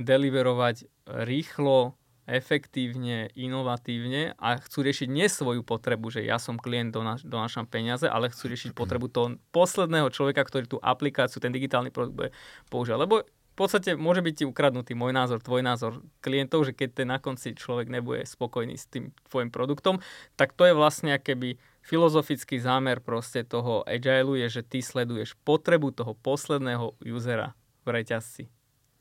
deliverovať 0.00 0.90
rýchlo, 1.28 1.94
efektívne, 2.30 3.28
inovatívne 3.34 4.38
a 4.38 4.56
chcú 4.62 4.86
riešiť 4.86 5.08
nie 5.10 5.26
svoju 5.26 5.66
potrebu, 5.66 6.14
že 6.14 6.22
ja 6.22 6.38
som 6.38 6.54
klient, 6.54 6.94
donáš, 6.94 7.26
donášam 7.26 7.66
peniaze, 7.66 8.06
ale 8.06 8.30
chcú 8.30 8.54
riešiť 8.54 8.70
potrebu 8.72 9.10
toho 9.10 9.36
posledného 9.50 10.08
človeka, 10.14 10.46
ktorý 10.46 10.70
tú 10.70 10.78
aplikáciu, 10.78 11.42
ten 11.42 11.50
digitálny 11.50 11.90
produkt 11.90 12.14
bude 12.14 12.30
používať. 12.70 12.98
Lebo 13.02 13.26
v 13.26 13.54
podstate 13.58 13.98
môže 13.98 14.22
byť 14.22 14.34
ti 14.40 14.44
ukradnutý 14.46 14.94
môj 14.94 15.12
názor, 15.12 15.42
tvoj 15.42 15.60
názor 15.60 16.00
klientov, 16.22 16.64
že 16.64 16.72
keď 16.72 17.02
ten 17.02 17.08
na 17.10 17.18
konci 17.18 17.52
človek 17.52 17.90
nebude 17.90 18.24
spokojný 18.24 18.78
s 18.78 18.88
tým 18.88 19.12
tvojim 19.28 19.50
produktom, 19.50 19.98
tak 20.38 20.54
to 20.54 20.64
je 20.64 20.72
vlastne 20.72 21.18
keby 21.18 21.58
filozofický 21.84 22.56
zámer 22.62 23.02
proste 23.02 23.44
toho 23.44 23.84
agile 23.84 24.38
je, 24.46 24.60
že 24.60 24.62
ty 24.64 24.78
sleduješ 24.80 25.36
potrebu 25.42 25.92
toho 25.92 26.14
posledného 26.14 26.96
usera 27.04 27.52
v 27.84 28.00
reťazci. 28.00 28.48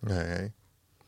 Hej, 0.03 0.27
hej. 0.27 0.59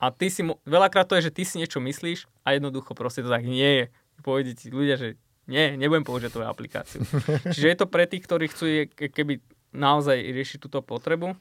A 0.02 0.10
ty 0.10 0.34
si, 0.34 0.42
veľakrát 0.66 1.06
to 1.06 1.14
je, 1.22 1.30
že 1.30 1.36
ty 1.36 1.46
si 1.46 1.62
niečo 1.62 1.78
myslíš 1.78 2.26
a 2.42 2.58
jednoducho 2.58 2.98
proste 2.98 3.22
to 3.22 3.30
tak 3.30 3.46
nie 3.46 3.86
je. 3.86 3.86
Povedia 4.26 4.58
ti 4.58 4.74
ľudia, 4.74 4.98
že 4.98 5.22
nie, 5.46 5.78
nebudem 5.78 6.02
použiť 6.02 6.34
tvoju 6.34 6.50
aplikáciu. 6.50 7.06
Čiže 7.54 7.68
je 7.70 7.78
to 7.78 7.86
pre 7.86 8.10
tých, 8.10 8.26
ktorí 8.26 8.50
chcú 8.50 8.90
keby 8.98 9.46
naozaj 9.78 10.18
riešiť 10.18 10.58
túto 10.58 10.82
potrebu. 10.82 11.38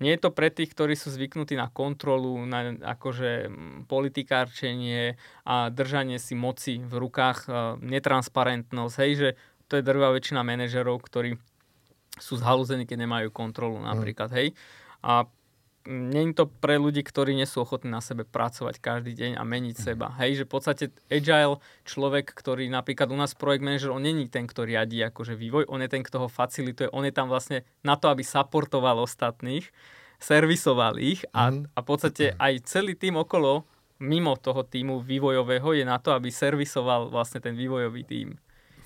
Nie 0.00 0.16
je 0.16 0.22
to 0.24 0.30
pre 0.32 0.48
tých, 0.48 0.72
ktorí 0.72 0.96
sú 0.96 1.12
zvyknutí 1.12 1.60
na 1.60 1.68
kontrolu, 1.68 2.40
na 2.48 2.72
akože 2.72 3.52
politikárčenie 3.84 5.20
a 5.44 5.68
držanie 5.68 6.16
si 6.16 6.32
moci 6.32 6.80
v 6.80 6.94
rukách, 6.96 7.52
netransparentnosť, 7.84 8.94
hej, 9.04 9.12
že 9.12 9.28
to 9.68 9.76
je 9.76 9.84
drvá 9.84 10.16
väčšina 10.16 10.40
manažerov, 10.40 11.04
ktorí 11.04 11.36
sú 12.16 12.40
zhalúzení, 12.40 12.88
keď 12.88 13.04
nemajú 13.04 13.28
kontrolu 13.28 13.76
napríklad, 13.76 14.32
hej. 14.32 14.56
A 15.04 15.28
je 15.90 16.22
to 16.38 16.46
pre 16.46 16.78
ľudí, 16.78 17.02
ktorí 17.02 17.34
nie 17.34 17.50
sú 17.50 17.66
ochotní 17.66 17.90
na 17.90 17.98
sebe 17.98 18.22
pracovať 18.22 18.78
každý 18.78 19.12
deň 19.18 19.32
a 19.34 19.42
meniť 19.42 19.74
mm. 19.74 19.82
seba. 19.82 20.14
Hej, 20.22 20.42
že 20.42 20.46
v 20.46 20.52
podstate 20.54 20.84
agile 21.10 21.58
človek, 21.82 22.30
ktorý 22.30 22.70
napríklad 22.70 23.10
u 23.10 23.18
nás 23.18 23.34
projekt 23.34 23.66
manager, 23.66 23.90
on 23.90 24.06
není 24.06 24.30
ten, 24.30 24.46
kto 24.46 24.62
riadí 24.62 25.02
akože 25.02 25.34
vývoj, 25.34 25.66
on 25.66 25.82
je 25.82 25.90
ten, 25.90 26.06
kto 26.06 26.22
ho 26.22 26.28
facilituje, 26.30 26.94
on 26.94 27.02
je 27.02 27.10
tam 27.10 27.26
vlastne 27.26 27.66
na 27.82 27.98
to, 27.98 28.06
aby 28.06 28.22
supportoval 28.22 29.02
ostatných, 29.02 29.66
servisoval 30.22 31.02
ich 31.02 31.26
a, 31.34 31.50
mm. 31.50 31.74
a 31.74 31.78
v 31.82 31.86
podstate 31.86 32.24
aj 32.38 32.70
celý 32.70 32.94
tým 32.94 33.18
okolo, 33.18 33.66
mimo 34.00 34.38
toho 34.38 34.62
týmu 34.64 35.02
vývojového, 35.02 35.74
je 35.76 35.84
na 35.84 35.98
to, 35.98 36.14
aby 36.14 36.30
servisoval 36.30 37.10
vlastne 37.10 37.42
ten 37.42 37.58
vývojový 37.58 38.06
tým. 38.06 38.38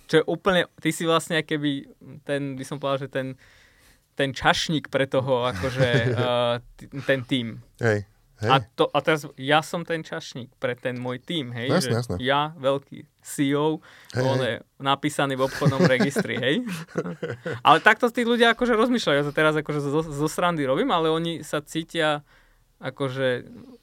Čo 0.05 0.21
je 0.21 0.25
úplne, 0.29 0.69
ty 0.81 0.93
si 0.93 1.09
vlastne 1.09 1.41
keby 1.41 1.89
ten, 2.27 2.59
by 2.59 2.65
som 2.65 2.77
povedal, 2.77 3.09
že 3.09 3.11
ten 3.13 3.27
ten 4.15 4.31
čašník 4.35 4.89
pre 4.89 5.07
toho, 5.11 5.47
akože 5.51 5.89
uh, 6.15 6.59
t- 6.79 6.91
ten 7.07 7.27
tým. 7.27 7.63
Hej. 7.83 8.07
Hej. 8.43 8.51
A, 8.51 8.57
to, 8.61 8.91
a 8.91 8.99
teraz 8.99 9.23
ja 9.39 9.63
som 9.63 9.87
ten 9.87 10.03
čašník 10.03 10.59
pre 10.59 10.75
ten 10.75 10.99
môj 10.99 11.23
tým, 11.23 11.55
hej? 11.55 11.71
Jasne, 11.71 11.87
že 11.87 11.91
jasne. 11.95 12.17
Ja, 12.19 12.51
veľký 12.59 13.07
CEO, 13.23 13.79
Hej, 14.11 14.25
on 14.27 14.39
hej. 14.43 14.45
je 14.45 14.55
napísaný 14.83 15.39
v 15.39 15.47
obchodnom 15.47 15.81
registri, 15.87 16.35
hej? 16.37 16.67
ale 17.67 17.79
takto 17.79 18.11
tí 18.11 18.27
ľudia 18.27 18.53
akože 18.59 18.75
rozmýšľajú, 18.75 19.17
ja 19.23 19.25
to 19.25 19.31
teraz 19.31 19.55
akože 19.55 19.81
zo, 19.81 20.03
zo 20.03 20.29
srandy 20.29 20.67
robím, 20.67 20.91
ale 20.91 21.15
oni 21.15 21.47
sa 21.47 21.63
cítia 21.63 22.27
akože, 22.83 23.29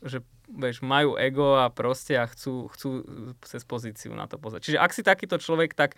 že 0.03 0.19
vieš, 0.51 0.83
majú 0.83 1.15
ego 1.15 1.55
a 1.55 1.71
proste 1.71 2.19
a 2.19 2.27
chcú, 2.27 2.67
chcú 2.75 3.03
cez 3.47 3.63
pozíciu 3.63 4.11
na 4.11 4.27
to 4.27 4.35
pozrieť. 4.35 4.67
Čiže 4.67 4.77
ak 4.79 4.91
si 4.91 5.01
takýto 5.01 5.39
človek, 5.39 5.73
tak, 5.73 5.95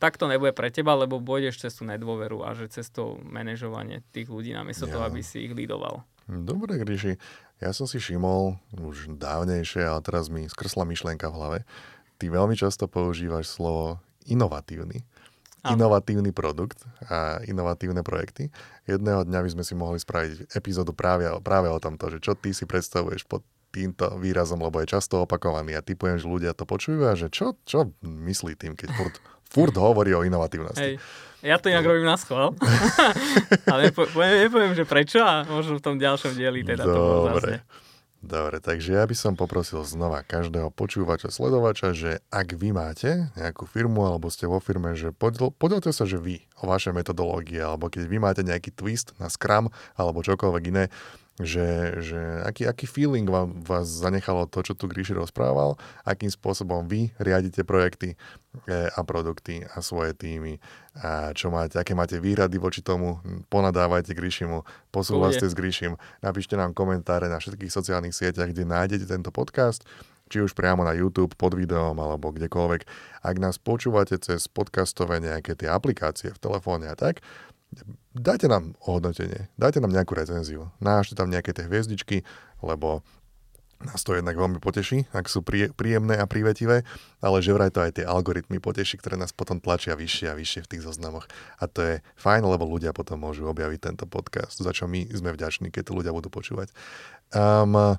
tak 0.00 0.16
to 0.16 0.26
nebude 0.26 0.56
pre 0.56 0.72
teba, 0.72 0.96
lebo 0.96 1.20
pôjdeš 1.20 1.60
cez 1.60 1.72
tú 1.76 1.84
nedôveru 1.84 2.42
a 2.42 2.56
že 2.56 2.72
cez 2.72 2.88
to 2.88 3.20
manažovanie 3.22 4.00
tých 4.10 4.32
ľudí 4.32 4.56
namiesto 4.56 4.88
Ja. 4.88 4.96
toho, 4.96 5.04
aby 5.06 5.20
si 5.20 5.44
ich 5.46 5.52
lídoval. 5.52 6.02
Dobre, 6.30 6.78
Gríši. 6.80 7.18
Ja 7.60 7.76
som 7.76 7.84
si 7.84 8.00
všimol 8.00 8.56
už 8.80 9.20
dávnejšie, 9.20 9.84
ale 9.84 10.00
teraz 10.00 10.32
mi 10.32 10.48
skrsla 10.48 10.88
myšlienka 10.88 11.28
v 11.28 11.36
hlave. 11.36 11.58
Ty 12.16 12.32
veľmi 12.32 12.56
často 12.56 12.88
používaš 12.88 13.52
slovo 13.52 14.00
inovatívny. 14.24 15.04
Áno. 15.60 15.76
Inovatívny 15.76 16.32
produkt 16.32 16.80
a 17.04 17.44
inovatívne 17.44 18.00
projekty. 18.00 18.48
Jedného 18.88 19.28
dňa 19.28 19.40
by 19.44 19.50
sme 19.52 19.64
si 19.66 19.76
mohli 19.76 20.00
spraviť 20.00 20.56
epizódu 20.56 20.96
práve, 20.96 21.28
práve 21.44 21.68
o 21.68 21.76
tomto, 21.76 22.08
že 22.08 22.18
čo 22.24 22.32
ty 22.32 22.56
si 22.56 22.64
predstavuješ 22.64 23.28
pod 23.28 23.44
týmto 23.70 24.18
výrazom, 24.18 24.58
lebo 24.58 24.82
je 24.82 24.90
často 24.90 25.22
opakovaný 25.22 25.78
a 25.78 25.82
typujem, 25.82 26.18
že 26.18 26.26
ľudia 26.26 26.52
to 26.52 26.66
počujú 26.66 27.06
a 27.06 27.14
že 27.14 27.30
čo, 27.30 27.54
čo 27.62 27.94
myslí 28.02 28.58
tým, 28.58 28.74
keď 28.74 28.88
furt, 28.92 29.16
furt 29.46 29.74
hovorí 29.78 30.10
o 30.12 30.26
inovatívnosti. 30.26 30.98
Hej. 30.98 31.02
Ja 31.40 31.56
to 31.56 31.72
inak 31.72 31.88
robím 31.88 32.04
na 32.04 32.20
schvál. 32.20 32.52
ale 33.72 33.88
nepo, 33.88 34.04
poviem, 34.12 34.44
nepoviem, 34.44 34.74
že 34.76 34.84
prečo 34.84 35.24
a 35.24 35.48
možno 35.48 35.80
v 35.80 35.82
tom 35.82 35.96
ďalšom 35.96 36.36
dieli 36.36 36.60
teda 36.60 36.84
to 36.84 36.92
bolo 36.92 37.32
Dobre. 37.32 37.64
Dobre, 38.20 38.60
takže 38.60 39.00
ja 39.00 39.08
by 39.08 39.16
som 39.16 39.32
poprosil 39.32 39.80
znova 39.80 40.20
každého 40.20 40.68
počúvača, 40.68 41.32
sledovača, 41.32 41.96
že 41.96 42.20
ak 42.28 42.52
vy 42.52 42.76
máte 42.76 43.32
nejakú 43.32 43.64
firmu 43.64 44.04
alebo 44.04 44.28
ste 44.28 44.44
vo 44.44 44.60
firme, 44.60 44.92
že 44.92 45.08
podel, 45.16 45.48
podelte 45.56 45.88
sa, 45.88 46.04
že 46.04 46.20
vy 46.20 46.44
o 46.60 46.68
vaše 46.68 46.92
metodológie, 46.92 47.64
alebo 47.64 47.88
keď 47.88 48.04
vy 48.04 48.20
máte 48.20 48.44
nejaký 48.44 48.76
twist 48.76 49.16
na 49.16 49.32
Scrum 49.32 49.72
alebo 49.96 50.20
čokoľvek 50.20 50.62
iné, 50.68 50.92
že, 51.40 51.96
že 52.04 52.20
aký, 52.44 52.68
aký 52.68 52.84
feeling 52.84 53.24
vám, 53.24 53.64
vás 53.64 53.88
zanechalo 53.88 54.44
to, 54.44 54.60
čo 54.60 54.76
tu 54.76 54.84
Gríši 54.86 55.16
rozprával, 55.16 55.80
akým 56.04 56.28
spôsobom 56.28 56.84
vy 56.84 57.10
riadite 57.16 57.64
projekty 57.64 58.14
e, 58.14 58.16
a 58.92 59.00
produkty 59.00 59.64
a 59.64 59.80
svoje 59.80 60.12
týmy? 60.12 60.60
A 61.00 61.32
čo 61.32 61.48
máte, 61.48 61.80
aké 61.80 61.96
máte 61.96 62.20
výhrady 62.20 62.60
voči 62.60 62.84
tomu, 62.84 63.18
ponadávajte 63.48 64.12
Gríšimu, 64.12 64.66
posúhlaste 64.92 65.48
s 65.48 65.56
Gríšim, 65.56 65.96
napíšte 66.20 66.60
nám 66.60 66.76
komentáre 66.76 67.32
na 67.32 67.40
všetkých 67.40 67.72
sociálnych 67.72 68.12
sieťach, 68.12 68.52
kde 68.52 68.68
nájdete 68.68 69.08
tento 69.08 69.32
podcast, 69.32 69.86
či 70.30 70.38
už 70.38 70.54
priamo 70.54 70.86
na 70.86 70.94
YouTube, 70.94 71.34
pod 71.34 71.58
videom 71.58 71.98
alebo 71.98 72.30
kdekoľvek. 72.30 72.86
Ak 73.26 73.36
nás 73.42 73.58
počúvate 73.58 74.14
cez 74.22 74.46
podcastové 74.46 75.18
nejaké 75.18 75.58
tie 75.58 75.66
aplikácie 75.66 76.30
v 76.30 76.38
telefóne 76.38 76.86
a 76.86 76.94
tak, 76.94 77.18
dajte 78.14 78.50
nám 78.50 78.74
ohodnotenie, 78.82 79.48
dajte 79.54 79.78
nám 79.78 79.94
nejakú 79.94 80.18
recenziu, 80.18 80.70
nášte 80.82 81.14
tam 81.14 81.30
nejaké 81.30 81.54
tie 81.54 81.66
hviezdičky, 81.66 82.26
lebo 82.60 83.02
nás 83.80 84.04
to 84.04 84.12
jednak 84.12 84.36
veľmi 84.36 84.60
poteší, 84.60 85.08
ak 85.08 85.24
sú 85.24 85.40
prie, 85.40 85.72
príjemné 85.72 86.20
a 86.20 86.28
prívetivé, 86.28 86.84
ale 87.24 87.40
že 87.40 87.56
vraj 87.56 87.72
to 87.72 87.80
aj 87.80 87.96
tie 87.96 88.04
algoritmy 88.04 88.60
poteší, 88.60 89.00
ktoré 89.00 89.16
nás 89.16 89.32
potom 89.32 89.56
tlačia 89.56 89.96
vyššie 89.96 90.28
a 90.28 90.36
vyššie 90.36 90.60
v 90.68 90.70
tých 90.76 90.84
zoznamoch. 90.84 91.24
A 91.56 91.64
to 91.64 91.80
je 91.80 91.94
fajn, 92.20 92.44
lebo 92.44 92.68
ľudia 92.68 92.92
potom 92.92 93.24
môžu 93.24 93.48
objaviť 93.48 93.80
tento 93.80 94.04
podcast, 94.04 94.60
za 94.60 94.72
čo 94.76 94.84
my 94.84 95.08
sme 95.08 95.32
vďační, 95.32 95.72
keď 95.72 95.82
to 95.88 95.96
ľudia 95.96 96.12
budú 96.12 96.28
počúvať. 96.28 96.68
Um, 97.32 97.96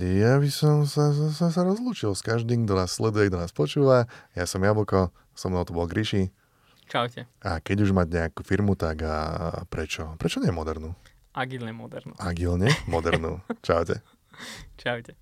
ja 0.00 0.40
by 0.40 0.48
som 0.48 0.88
sa, 0.88 1.12
sa, 1.12 1.52
sa, 1.52 1.62
rozlúčil 1.68 2.16
s 2.16 2.24
každým, 2.24 2.64
kto 2.64 2.72
nás 2.80 2.96
sleduje, 2.96 3.28
kto 3.28 3.44
nás 3.44 3.52
počúva. 3.52 4.08
Ja 4.32 4.48
som 4.48 4.64
Jablko, 4.64 5.12
so 5.36 5.52
mnou 5.52 5.68
tu 5.68 5.76
bol 5.76 5.84
Gríši. 5.84 6.32
Čaute. 6.90 7.30
A 7.46 7.62
keď 7.62 7.86
už 7.86 7.94
mať 7.94 8.08
nejakú 8.10 8.42
firmu, 8.42 8.74
tak 8.74 9.06
a 9.06 9.62
prečo? 9.70 10.18
Prečo 10.18 10.42
nie 10.42 10.50
modernú? 10.50 10.90
Agilne 11.30 11.70
moderno. 11.70 12.18
Agilne 12.18 12.74
modernú. 12.90 13.38
Čaute. 13.66 14.02
Čaute. 14.74 15.14